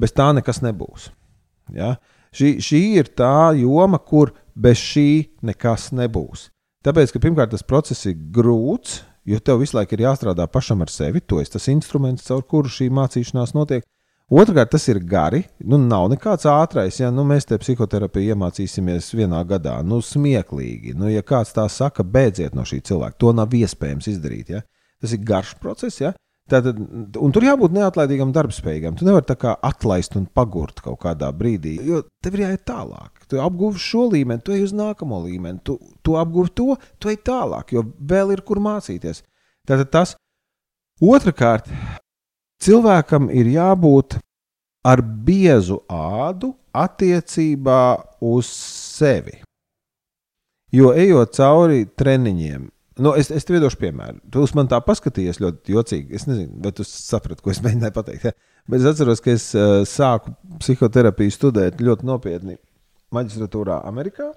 Bez 0.00 0.14
tā 0.14 0.32
nekas 0.34 0.60
nebūs. 0.64 1.10
Ja? 1.72 1.94
Šī, 2.34 2.56
šī 2.58 2.82
ir 2.98 3.08
tā 3.16 3.54
joma, 3.56 4.00
kur 4.02 4.34
bez 4.54 4.80
šī 4.82 5.08
nekas 5.46 5.92
nebūs. 5.94 6.48
Tāpēc, 6.84 7.14
ka 7.14 7.22
pirmkārt 7.22 7.54
tas 7.54 7.64
process 7.64 8.04
ir 8.10 8.18
grūts, 8.34 9.00
jo 9.24 9.38
tev 9.40 9.62
visu 9.62 9.78
laiku 9.78 9.96
ir 9.96 10.04
jāstrādā 10.04 10.46
pašam 10.50 10.82
ar 10.84 10.92
sevi. 10.92 11.22
To 11.30 11.40
ir 11.40 11.48
tas 11.48 11.70
instruments, 11.72 12.26
caur 12.28 12.44
kuru 12.44 12.68
šī 12.68 12.90
mācīšanās 12.92 13.54
notiek. 13.56 13.86
Otrakārt, 14.32 14.70
tas 14.72 14.86
ir 14.88 15.02
gari. 15.04 15.42
Nu, 15.60 15.76
nav 15.80 16.08
nekāds 16.12 16.46
ātrais. 16.48 16.96
Ja 17.00 17.10
nu, 17.12 17.26
mēs 17.28 17.44
te 17.48 17.58
psihoterapiju 17.60 18.34
iemācīsimies 18.34 19.10
vienā 19.16 19.42
gadā, 19.48 19.78
nu, 19.84 20.00
smieklīgi. 20.04 20.94
Nu, 20.96 21.10
ja 21.12 21.20
kāds 21.24 21.52
tā 21.56 21.66
saka, 21.68 22.04
beidziet 22.04 22.56
no 22.56 22.64
šī 22.68 22.80
cilvēka, 22.88 23.20
to 23.20 23.34
nav 23.36 23.52
iespējams 23.56 24.08
izdarīt. 24.14 24.54
Ja? 24.56 24.62
Tas 25.00 25.12
ir 25.12 25.24
garš 25.28 25.54
process. 25.60 26.00
Ja? 26.00 26.14
Tātad, 26.52 26.76
tur 27.16 27.44
jābūt 27.46 27.72
neatlaidīgam, 27.72 28.32
darbspējīgam. 28.36 28.98
Tu 29.00 29.06
nevari 29.06 29.24
tā 29.30 29.36
kā 29.40 29.54
atlaist 29.64 30.18
un 30.18 30.26
pagurt 30.28 30.82
kaut 30.84 30.98
kādā 31.00 31.30
brīdī, 31.32 31.78
jo 31.88 32.02
tev 32.20 32.36
ir 32.36 32.42
jāiet 32.44 32.66
tālāk. 32.68 33.22
Tu 33.32 33.40
apgūsi 33.40 33.80
šo 33.80 34.02
līmeni, 34.12 34.44
tu 34.44 34.52
ej 34.52 34.66
uz 34.66 34.74
nākamo 34.76 35.22
līmeni, 35.24 35.62
tu, 35.64 35.78
tu 36.04 36.18
apgūsi 36.20 36.52
to, 36.60 36.76
tu 37.00 37.08
ej 37.08 37.16
tālāk, 37.24 37.72
jo 37.72 37.86
vēl 37.96 38.34
ir 38.36 38.44
kur 38.44 38.60
mācīties. 38.60 39.22
Tātad 39.64 39.88
tas 39.94 40.12
otrkārt, 41.00 41.72
cilvēkam 42.60 43.30
ir 43.32 43.48
jābūt 43.54 44.18
ar 44.84 45.00
biezu 45.00 45.80
ādu 45.88 46.52
attiecībā 46.76 47.80
uz 48.20 48.52
sevi. 48.52 49.40
Jo 50.74 50.92
ejot 50.92 51.32
cauri 51.38 51.86
treniņiem, 51.86 52.68
nu, 52.98 53.14
es, 53.18 53.30
es 53.34 53.46
tev 53.46 53.60
došu 53.62 53.80
piemēru. 53.80 54.20
Tu 54.30 54.42
uz 54.44 54.52
mani 54.54 54.70
tā 54.70 54.78
paskatījies 54.84 55.40
ļoti 55.42 55.74
jocīgi. 55.74 56.14
Es 56.14 56.28
nezinu, 56.28 56.60
vai 56.62 56.72
tu 56.76 56.86
saprati, 56.86 57.42
ko 57.42 57.52
es 57.52 57.62
mēģināju 57.64 57.96
pateikt. 57.96 58.28
Ja? 58.28 58.34
Bet 58.70 58.80
es 58.80 58.88
atceros, 58.92 59.22
ka 59.24 59.32
es 59.34 59.50
uh, 59.58 59.82
sāku 59.88 60.34
psihoterapiju 60.62 61.34
studēt 61.34 61.82
ļoti 61.84 62.08
nopietni 62.08 62.56
maģistratūrā 63.14 63.82
Amerikā. 63.88 64.30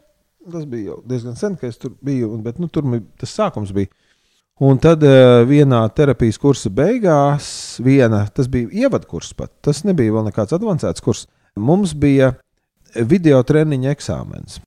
Tas 0.48 0.65
bija 0.70 0.93
jau 0.93 1.00
diezgan 1.08 1.38
sen, 1.38 1.56
kad 1.60 1.72
es 1.72 1.80
tur 1.82 1.93
biju, 2.04 2.32
bet 2.43 2.60
nu, 2.62 2.70
tur 2.72 2.88
tas 3.20 3.34
sākums 3.36 3.74
bija. 3.76 3.91
Un 4.63 4.80
tad 4.82 5.04
uh, 5.06 5.43
vienā 5.46 5.84
terapijas 5.93 6.39
kursa 6.41 6.72
beigās, 6.74 7.48
viena, 7.84 8.24
tas 8.34 8.50
bija 8.50 8.88
ievadkurs 8.88 9.36
pat, 9.38 9.54
tas 9.62 9.84
nebija 9.86 10.15
vēl 10.15 10.32
nekāds 10.32 10.56
avansēts 10.58 11.04
kurs. 11.06 11.28
Mums 11.58 11.93
bija 11.98 12.34
video 13.06 13.43
treniņa 13.46 13.93
eksāmens. 13.93 14.58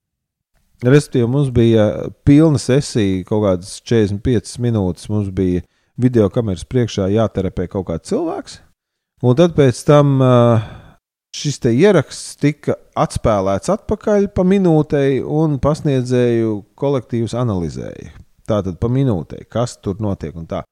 Respektīvi, 0.80 1.28
mums 1.28 1.50
bija 1.52 1.84
pilna 2.24 2.58
sesija, 2.60 3.24
kaut 3.28 3.44
kādas 3.44 3.74
45 3.84 4.56
minūtes. 4.64 5.10
Mums 5.12 5.28
bija 5.36 5.60
video 6.00 6.30
kameras 6.32 6.64
priekšā 6.64 7.10
jāterapē 7.12 7.66
kaut 7.68 7.90
kāds 7.90 8.08
cilvēks. 8.08 8.60
Un 9.20 9.36
tad 9.36 9.52
pēc 9.58 9.82
tam 9.84 10.16
šis 11.36 11.60
ieraksts 11.68 12.38
tika 12.40 12.78
atspēlēts 12.96 13.68
atpakaļ 13.76 14.30
pa 14.32 14.46
minūtei, 14.48 15.20
un 15.20 15.60
pasniedzēju 15.60 16.56
kolektīvs 16.80 17.36
analizēja. 17.36 18.14
Tātad 18.48 18.80
pa 18.80 18.88
minūtei, 18.88 19.44
kas 19.46 19.76
tur 19.78 20.00
notiek 20.00 20.34
un 20.34 20.48
tā. 20.48 20.64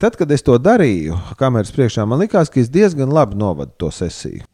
Tad, 0.00 0.16
kad 0.18 0.30
es 0.34 0.42
to 0.46 0.54
darīju, 0.58 1.18
kameras 1.38 1.74
priekšā, 1.74 2.06
man 2.08 2.22
likās, 2.22 2.50
ka 2.50 2.62
es 2.62 2.70
diezgan 2.72 3.10
labi 3.12 3.36
novadu 3.38 3.74
to 3.78 3.90
sesiju. 3.90 4.46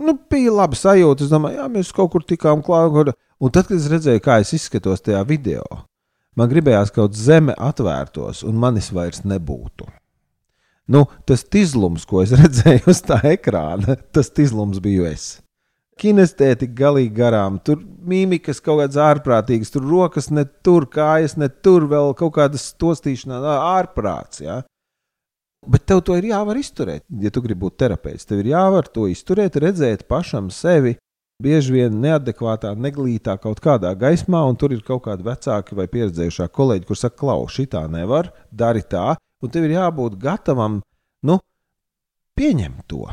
Nu, 0.00 0.14
bija 0.30 0.52
laba 0.54 0.76
sajūta. 0.78 1.26
Es 1.26 1.32
domāju, 1.32 1.58
jā, 1.58 1.66
mēs 1.72 1.92
kaut 1.94 2.12
kur 2.12 2.24
tikām 2.26 2.62
klāta. 2.64 3.14
Un 3.40 3.48
tad, 3.48 3.70
kad 3.70 3.78
es 3.78 3.88
redzēju, 3.88 4.20
kā 4.20 4.36
es 4.42 4.52
izskatos 4.52 5.00
tajā 5.00 5.22
video, 5.24 5.64
man 6.36 6.50
gribējās 6.50 6.92
kaut 6.92 7.16
zeme 7.16 7.54
atvērtos 7.56 8.42
un 8.44 8.58
manis 8.60 8.90
vairs 8.92 9.22
nebūtu. 9.24 9.88
Nu, 10.90 11.06
tas 11.24 11.46
izlums, 11.56 12.04
ko 12.04 12.20
es 12.24 12.34
redzēju 12.42 12.90
uz 12.92 13.00
tā 13.06 13.20
ekrāna, 13.32 13.96
tas 14.12 14.28
izlums 14.42 14.82
biju 14.84 15.08
es. 15.08 15.38
Kinestētika 16.00 16.76
galīgi 16.76 17.12
garām, 17.16 17.58
tur 17.64 17.80
mīmikas 17.80 18.60
kaut 18.64 18.82
kādas 18.82 19.00
ārprātīgas, 19.00 19.72
tur 19.72 19.88
rokas 19.88 20.30
ne 20.32 20.44
tur, 20.64 20.88
kājas 20.92 21.36
ne 21.40 21.48
tur, 21.48 21.88
vēl 21.88 22.12
kaut 22.16 22.36
kādas 22.36 22.70
tostīšanās, 22.80 23.44
ārprāts. 23.56 24.40
Ja? 24.44 24.62
Bet 25.68 25.84
tev 25.88 26.00
to 26.04 26.16
ir 26.16 26.28
jāvar 26.28 26.60
izturēt. 26.60 27.04
Ja 27.20 27.32
tu 27.32 27.40
gribi 27.44 27.64
būt 27.64 27.80
terapeits, 27.80 28.28
tev 28.28 28.40
ir 28.40 28.52
jāvar 28.54 28.88
to 28.88 29.08
izturēt, 29.12 29.60
redzēt 29.60 30.08
pašam 30.08 30.48
sevi, 30.52 30.96
bieži 31.40 31.74
vien 31.74 32.00
neadekvātā, 32.02 32.72
neglītā 32.76 33.36
kaut 33.42 33.62
kādā 33.64 33.92
gaismā, 33.98 34.42
un 34.48 34.58
tur 34.60 34.74
ir 34.76 34.82
kaut 34.86 35.04
kādi 35.06 35.26
vecāki 35.26 35.78
vai 35.78 35.88
pieredzējušāki 35.92 36.56
kolēģi, 36.56 36.86
kuriem 36.88 37.00
saka, 37.00 37.16
klau, 37.22 37.46
šī 37.50 37.66
tā 37.74 37.86
nevar, 37.90 38.32
dari 38.50 38.84
tā, 38.84 39.14
un 39.40 39.52
tev 39.52 39.68
ir 39.68 39.78
jābūt 39.78 40.18
gatavam, 40.20 40.80
nu, 41.26 41.38
pieņemt 42.38 42.84
to. 42.90 43.08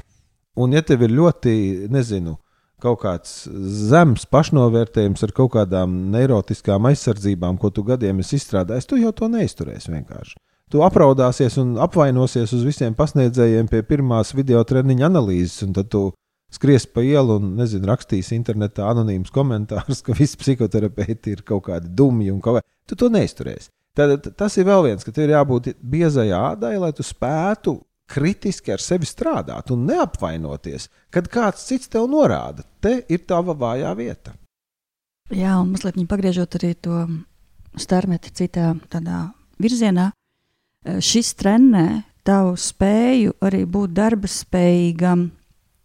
Un, 0.58 0.74
ja 0.74 0.82
tev 0.82 1.06
ir 1.06 1.14
ļoti, 1.14 1.54
nezinu, 1.94 2.36
kaut 2.82 3.00
kāds 3.02 3.48
zems 3.90 4.28
pašnovērtējums 4.30 5.24
ar 5.26 5.34
kaut 5.38 5.54
kādām 5.56 5.96
neirotiskām 6.14 6.90
aizsardzībām, 6.92 7.58
ko 7.62 7.72
tu 7.74 7.86
gadiem 7.86 8.22
esi 8.22 8.38
izstrādājis, 8.38 8.90
tu 8.90 9.00
jau 9.02 9.14
to 9.16 9.30
neizturēsi 9.34 9.94
vienkārši. 9.94 10.38
Tu 10.68 10.82
apraudāsies 10.84 11.56
un 11.62 11.78
apvainosies 11.80 12.52
uz 12.54 12.66
visiem 12.68 12.96
pasniedzējiem 12.98 13.70
pie 13.72 13.82
pirmās 13.88 14.34
video 14.36 14.60
treniņa 14.68 15.06
analīzes, 15.08 15.62
un 15.64 15.72
tad 15.78 15.88
tu 15.94 16.10
skries 16.54 16.88
pa 16.90 17.04
ielu 17.04 17.40
un 17.40 17.56
nezinu, 17.58 17.88
rakstīs 17.90 18.32
internetā 18.36 18.88
anonīmus 18.92 19.34
komentārus, 19.36 20.04
ka 20.06 20.16
visi 20.18 20.40
psihoterapeiti 20.40 21.36
ir 21.36 21.44
kaut 21.48 21.68
kādi 21.68 21.92
dumji 21.92 22.32
un 22.34 22.42
kaut 22.44 22.60
kā. 22.60 22.66
Tu 22.88 22.96
to 23.00 23.12
neizturēsi. 23.12 23.70
Tad, 23.98 24.30
tas 24.38 24.54
ir 24.60 24.68
vēl 24.68 24.84
viens, 24.86 25.04
ka 25.04 25.12
tev 25.12 25.26
ir 25.26 25.34
jābūt 25.34 25.72
biezai 25.82 26.30
ādai, 26.38 26.76
lai 26.78 26.92
tu 26.94 27.04
spētu 27.06 27.80
kritiski 28.08 28.72
ar 28.72 28.82
sevi 28.84 29.08
strādāt 29.10 29.72
un 29.74 29.88
neapvainoties, 29.90 30.88
kad 31.12 31.28
kāds 31.32 31.66
cits 31.68 31.90
tev 31.92 32.06
norāda, 32.12 32.64
te 32.80 33.02
ir 33.12 33.26
tava 33.28 33.56
vājā 33.58 33.92
vieta. 33.98 34.36
Jā, 35.34 35.58
un 35.60 35.74
mazliet 35.74 35.98
pagriežot 36.08 36.56
arī 36.56 36.72
to 36.80 37.02
starmeti 37.76 38.32
citā 38.32 38.70
virzienā, 39.60 40.12
šis 41.04 41.34
trenē 41.36 41.88
tavu 42.28 42.56
spēju 42.60 43.36
arī 43.44 43.66
būt 43.68 43.98
darba 43.98 44.30
spējīgam 44.32 45.28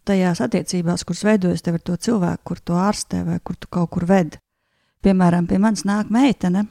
tajās 0.07 0.41
attiecībās, 0.43 1.03
kuras 1.07 1.23
veidojas 1.27 1.63
tev 1.63 1.79
ar 1.79 1.83
to 1.87 1.97
cilvēku, 2.07 2.43
kur 2.49 2.59
tu 2.59 2.77
ārstē 2.77 3.23
vai 3.27 3.39
kur 3.43 3.57
tu 3.59 3.69
kaut 3.71 3.91
kur 3.95 4.05
ved. 4.09 4.37
Piemēram, 5.03 5.47
pie 5.47 5.59
manis 5.59 5.83
nāk 5.87 6.11
meitene, 6.13 6.65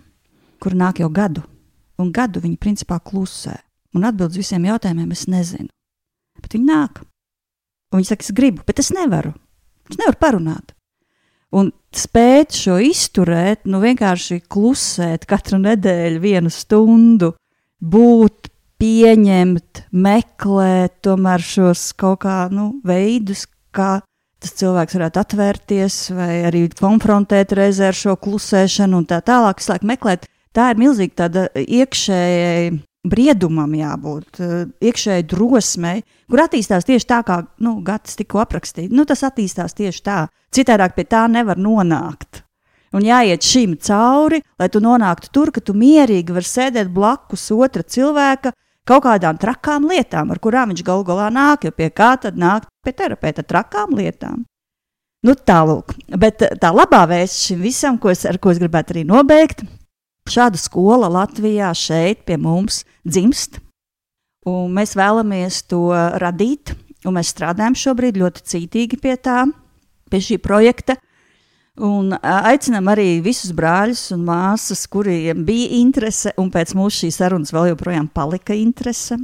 kur 0.63 0.77
nāk 0.79 1.03
jau 1.03 1.11
gadu, 1.13 1.43
un 2.01 2.13
gadu 2.15 2.41
viņa 2.45 2.61
principā 2.61 3.01
klusē. 3.01 3.59
Un 3.93 4.07
atbild 4.09 4.33
uz 4.33 4.41
visiem 4.41 4.65
jautājumiem 4.65 5.11
es 5.13 5.27
nezinu. 5.29 5.69
Bet 6.41 6.55
viņa 6.57 6.69
nāk. 6.69 7.03
Un 7.93 8.01
viņa 8.01 8.09
saka, 8.09 8.25
es 8.25 8.33
gribu, 8.37 8.65
bet 8.67 8.81
es 8.81 8.89
nevaru. 8.95 9.35
Es 9.91 9.99
nevaru 10.01 10.21
parunāt. 10.21 10.73
Un 11.53 11.69
spēt 11.93 12.57
šo 12.57 12.79
izturēt, 12.81 13.67
nu 13.69 13.83
vienkārši 13.83 14.41
klusēt 14.49 15.27
katru 15.29 15.59
nedēļu, 15.61 16.23
vienu 16.23 16.53
stundu, 16.53 17.35
būt 17.77 18.49
pieņemt, 18.83 19.85
meklēt 19.95 20.99
tomēr 21.07 21.43
šos 21.47 21.93
kaut 21.99 22.25
kā 22.25 22.37
nu, 22.51 22.73
veidus, 22.87 23.47
kā 23.75 24.01
tas 24.43 24.55
cilvēks 24.59 24.97
varētu 24.99 25.21
atvērties, 25.23 25.99
vai 26.17 26.31
arī 26.49 26.65
konfrontēt 26.75 27.55
reizē 27.55 27.93
ar 27.93 27.99
šo 27.99 28.17
klusēšanu 28.19 29.03
un 29.03 29.07
tā 29.07 29.21
tālāk. 29.23 29.63
Es 29.63 29.71
laiku 29.71 29.87
meklēt, 29.87 30.27
tā 30.57 30.73
ir 30.73 30.81
milzīga 30.83 31.21
tāda 31.25 31.45
iekšējai 31.63 32.73
briedumam 33.07 33.71
jābūt, 33.75 34.41
iekšēji 34.83 35.27
drosmei, 35.31 36.03
kur 36.31 36.43
attīstās 36.45 36.87
tieši 36.87 37.09
tā, 37.11 37.21
kā 37.27 37.41
nu, 37.63 37.77
Gatis 37.87 38.19
tikko 38.19 38.43
aprakstīja. 38.43 38.91
Nu, 38.95 39.07
tas 39.07 39.23
attīstās 39.27 39.79
tieši 39.79 40.03
tā. 40.07 40.25
Citādāk 40.55 40.97
pie 40.99 41.07
tā 41.11 41.25
nevar 41.31 41.59
nonākt. 41.59 42.43
Un 42.93 43.07
jāiet 43.07 43.47
šim 43.47 43.79
cauri, 43.81 44.43
lai 44.61 44.69
tu 44.69 44.83
nonāktu 44.85 45.31
tur, 45.33 45.51
ka 45.55 45.63
tu 45.65 45.73
mierīgi 45.75 46.35
vari 46.35 46.51
sēdēt 46.51 46.91
blakus 46.93 47.47
otra 47.57 47.87
cilvēka, 47.87 48.53
kaut 48.89 49.05
kādām 49.07 49.39
trakām 49.41 49.87
lietām, 49.91 50.33
ar 50.33 50.41
kurām 50.43 50.73
viņš 50.73 50.85
galu 50.87 51.05
galā 51.07 51.29
nāk, 51.33 51.67
jo 51.67 51.75
pie 51.75 51.91
kā 51.91 52.15
tad 52.21 52.39
nāk 52.39 52.67
pie 52.85 52.95
terapeita 52.97 53.45
trakām 53.47 53.95
lietām. 53.99 54.43
Nu, 55.23 55.37
tālūk, 55.39 55.95
bet 56.19 56.43
tā 56.59 56.73
labā 56.75 57.05
vēsts 57.07 57.47
šim 57.47 57.61
visam, 57.63 57.99
ko 58.03 58.11
es, 58.11 58.25
ar 58.27 58.41
ko 58.43 58.51
es 58.51 58.59
gribētu 58.59 58.97
arī 58.97 59.05
nobeigt, 59.07 59.63
šāda 60.27 60.59
skola 60.59 61.11
Latvijā 61.13 61.71
šeit 61.79 62.25
pie 62.27 62.39
mums 62.43 62.83
dzimst, 63.07 63.61
un 64.51 64.75
mēs 64.75 64.97
vēlamies 64.99 65.61
to 65.71 65.85
radīt, 66.19 66.75
un 67.07 67.15
mēs 67.19 67.31
strādājam 67.35 67.79
šobrīd 67.79 68.19
ļoti 68.19 68.47
cītīgi 68.51 68.99
pie 69.03 69.15
tā, 69.15 69.45
pie 70.11 70.23
šī 70.27 70.41
projekta, 70.43 70.99
Un 71.81 72.13
aicinām 72.21 72.91
arī 72.93 73.23
visus 73.25 73.55
brāļus 73.57 74.11
un 74.13 74.27
māsas, 74.27 74.85
kuriem 74.93 75.47
bija 75.47 75.71
interese, 75.79 76.35
un 76.37 76.51
pēc 76.53 76.75
mūsu 76.77 77.07
šīs 77.07 77.17
sarunas 77.23 77.53
vēl 77.55 77.71
joprojām 77.71 78.11
palika 78.13 78.53
interese. 78.53 79.17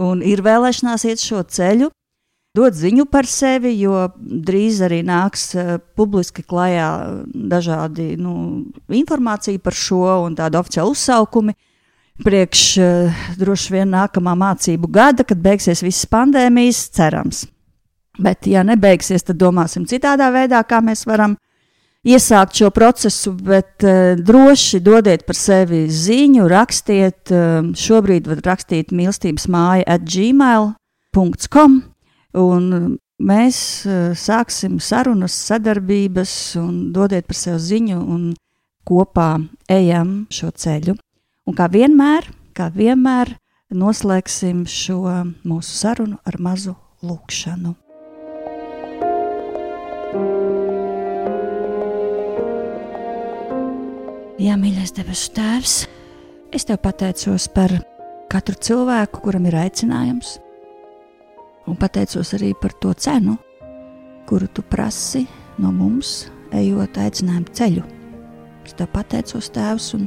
Un 0.00 0.22
ir 0.24 0.40
vēlēšanās 0.40 1.04
iet 1.04 1.20
šo 1.20 1.42
ceļu, 1.44 1.90
dot 2.56 2.72
ziņu 2.72 3.04
par 3.12 3.28
sevi, 3.28 3.74
jo 3.76 4.06
drīz 4.16 4.80
arī 4.88 5.02
nāks 5.04 5.50
publiski 5.96 6.40
klajā 6.48 6.88
dažādi 7.28 8.14
nu, 8.16 8.64
informācija 8.88 9.60
par 9.60 9.76
šo 9.76 10.24
un 10.24 10.40
tādu 10.40 10.62
oficiālu 10.62 10.96
uzsaukumi. 10.96 11.56
Priekš 12.24 12.64
droši 13.36 13.72
vien 13.76 13.92
nākamā 13.92 14.32
mācību 14.38 14.88
gada, 14.92 15.28
kad 15.28 15.40
beigsies 15.44 15.84
visas 15.84 16.08
pandēmijas, 16.08 16.86
cerams. 16.96 17.46
Bet, 18.20 18.48
ja 18.48 18.64
nebeigsies, 18.64 19.24
tad 19.24 19.40
domāsim 19.40 19.84
citādā 19.88 20.28
veidā, 20.32 20.60
kā 20.68 20.80
mēs 20.84 21.04
varam 21.08 21.36
iesākt 22.06 22.58
šo 22.58 22.70
procesu, 22.74 23.32
bet 23.32 23.84
uh, 23.86 24.14
droši 24.18 24.80
dodiet 24.82 25.26
par 25.26 25.38
sevi 25.38 25.84
ziņu, 25.90 26.46
rakstiet. 26.50 27.30
Uh, 27.30 27.70
šobrīd 27.78 28.28
var 28.30 28.42
rakstīt 28.46 28.94
mīlestības 28.94 29.48
māja 29.52 29.86
at 29.96 30.06
gmail.com. 30.06 31.78
Un 32.42 32.68
mēs 33.22 33.58
uh, 33.86 34.12
sāksim 34.18 34.80
sarunas, 34.82 35.36
sadarbības, 35.50 36.34
un 36.62 36.90
dodiet 36.94 37.28
par 37.30 37.38
sevi 37.38 37.62
ziņu, 37.68 38.00
un 38.02 38.32
kopā 38.88 39.36
ejam 39.70 40.24
šo 40.32 40.50
ceļu. 40.50 40.96
Un 41.46 41.58
kā 41.58 41.68
vienmēr, 41.70 42.26
kā 42.54 42.68
vienmēr 42.74 43.36
noslēgsim 43.72 44.66
šo 44.68 45.00
mūsu 45.48 45.78
sarunu 45.78 46.18
ar 46.28 46.38
mazu 46.42 46.74
lūkšanu. 47.02 47.81
Mīļais 54.62 54.92
debesu 54.94 55.32
Tēvs, 55.34 55.72
es 56.54 56.66
tev 56.68 56.78
pateicos 56.84 57.48
par 57.50 57.72
katru 58.30 58.54
cilvēku, 58.54 59.22
kuram 59.24 59.48
ir 59.50 59.56
aicinājums, 59.58 60.36
un 61.66 61.78
pateicos 61.80 62.30
arī 62.36 62.52
par 62.60 62.74
to 62.82 62.92
cenu, 62.94 63.34
kuru 64.28 64.46
tu 64.54 64.62
prasi 64.62 65.24
no 65.58 65.72
mums, 65.74 66.28
ejot 66.54 67.00
aicinājumu 67.02 67.56
ceļu. 67.58 67.84
Es 68.62 68.76
tev 68.78 68.92
pateicos, 68.94 69.50
Tēvs, 69.50 69.88
un 69.98 70.06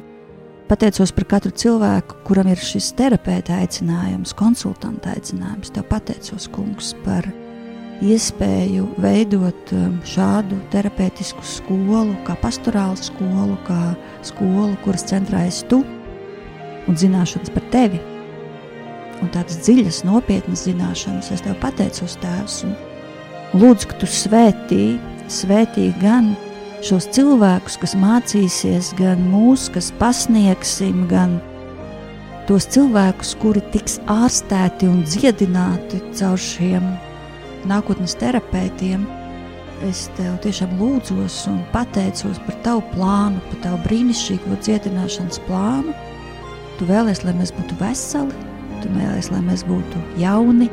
pateicos 0.69 1.11
par 1.17 1.27
katru 1.35 1.51
cilvēku, 1.51 2.21
kuram 2.27 2.47
ir 2.53 2.61
šis 2.63 2.93
terapeita 2.95 3.59
aicinājums, 3.59 4.31
konsultanta 4.39 5.17
aicinājums. 5.17 5.73
Tev 5.75 5.89
pateicos, 5.91 6.47
Kungs, 6.55 6.93
par 7.03 7.27
iespēju 8.03 8.89
veidot 8.99 9.71
um, 9.75 9.99
šādu 10.07 10.57
terapeitisku 10.73 11.43
skolu, 11.47 12.15
kā 12.27 12.35
pastorālu 12.41 12.97
skolu, 12.99 13.55
kā 13.67 13.95
skolu, 14.25 14.73
kuras 14.83 15.05
centrā 15.07 15.45
esi 15.47 15.63
tu 15.71 15.83
un 16.85 16.99
zināšanas 16.99 17.53
par 17.55 17.65
tevi. 17.73 18.01
Un 19.23 19.31
tādas 19.31 19.61
dziļas, 19.63 20.03
nopietnas 20.07 20.65
zināšanas 20.67 21.31
es 21.31 21.43
tev 21.45 21.55
pateicos, 21.61 22.17
Tēvs, 22.19 22.61
lūdzu, 23.55 23.89
ka 23.89 23.99
tu 24.01 24.09
svētī, 24.11 24.83
svētī 25.31 25.87
gan 26.01 26.33
šos 26.85 27.07
cilvēkus, 27.15 27.79
kas 27.81 27.95
mācīsies, 27.97 28.91
gan 28.99 29.23
mūs, 29.31 29.69
kas 29.73 29.93
pasniegsim, 30.01 31.05
gan 31.09 31.39
tos 32.49 32.67
cilvēkus, 32.75 33.33
kuri 33.41 33.63
tiks 33.73 33.97
ārstēti 34.11 34.91
un 34.91 35.01
dziedināti 35.07 36.03
caur 36.19 36.37
šiem 36.41 36.91
nākotnes 37.69 38.15
terapeitiem. 38.19 39.05
Es 39.85 40.05
tev 40.15 40.37
tiešām 40.43 40.77
lūdzos 40.79 41.41
un 41.51 41.59
pateicos 41.73 42.39
par 42.45 42.55
tavu 42.65 42.83
plānu, 42.93 43.41
par 43.49 43.59
tavu 43.65 43.81
brīnišķīgo 43.85 44.57
dziedināšanas 44.63 45.41
plānu. 45.49 45.93
Tu 46.79 46.87
vēlies, 46.87 47.23
lai 47.27 47.35
mēs 47.35 47.51
būtu 47.55 47.77
veseli, 47.79 48.47
tu 48.83 48.91
vēlies, 48.95 49.29
lai 49.33 49.43
mēs 49.43 49.65
būtu 49.67 50.01
jauni, 50.21 50.69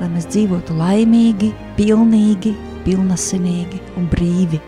lai 0.00 0.10
mēs 0.10 0.28
dzīvotu 0.30 0.76
laimīgi, 0.78 1.52
pilnīgi, 1.78 2.54
pilnasinīgi 2.86 3.82
un 3.98 4.10
brīvi. 4.12 4.60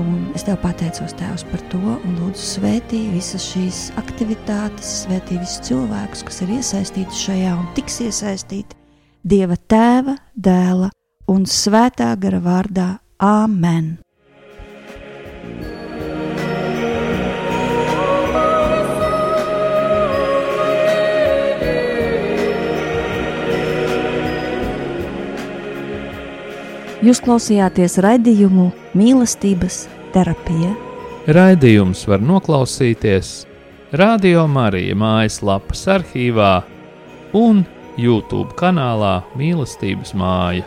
Un 0.00 0.28
es 0.38 0.44
tev 0.46 0.60
pateicos, 0.62 1.16
Tēvs, 1.18 1.44
par 1.50 1.62
to, 1.72 1.80
un 1.82 2.18
lūdzu, 2.22 2.44
svētī 2.54 3.04
visas 3.10 3.48
šīs 3.52 3.88
aktivitātes, 4.00 5.00
svētī 5.04 5.40
visus 5.42 5.64
cilvēkus, 5.66 6.24
kas 6.28 6.44
ir 6.46 6.58
iesaistīti 6.60 7.24
šajā 7.26 7.56
un 7.58 7.72
tiks 7.74 7.98
iesaistīti 8.06 8.79
Dieva 9.20 9.52
tēva, 9.68 10.14
dēla 10.32 10.86
un 11.28 11.42
svētā 11.44 12.14
gara 12.16 12.38
vārdā 12.40 12.86
Āmen! 13.20 13.98
Jūs 27.04 27.20
klausījāties 27.24 27.98
raidījumu 28.00 28.70
mīlestības 28.96 29.82
terapija. 30.14 30.70
Raidījums 31.28 32.06
var 32.08 32.24
noklausīties 32.24 33.34
Radio 34.00 34.46
Marija 34.48 34.96
mājaslapas 34.96 35.84
arhīvā 35.92 36.54
un 37.36 37.62
YouTube 37.98 38.54
kanālā 38.58 39.20
Mīlestības 39.38 40.14
māja. 40.14 40.66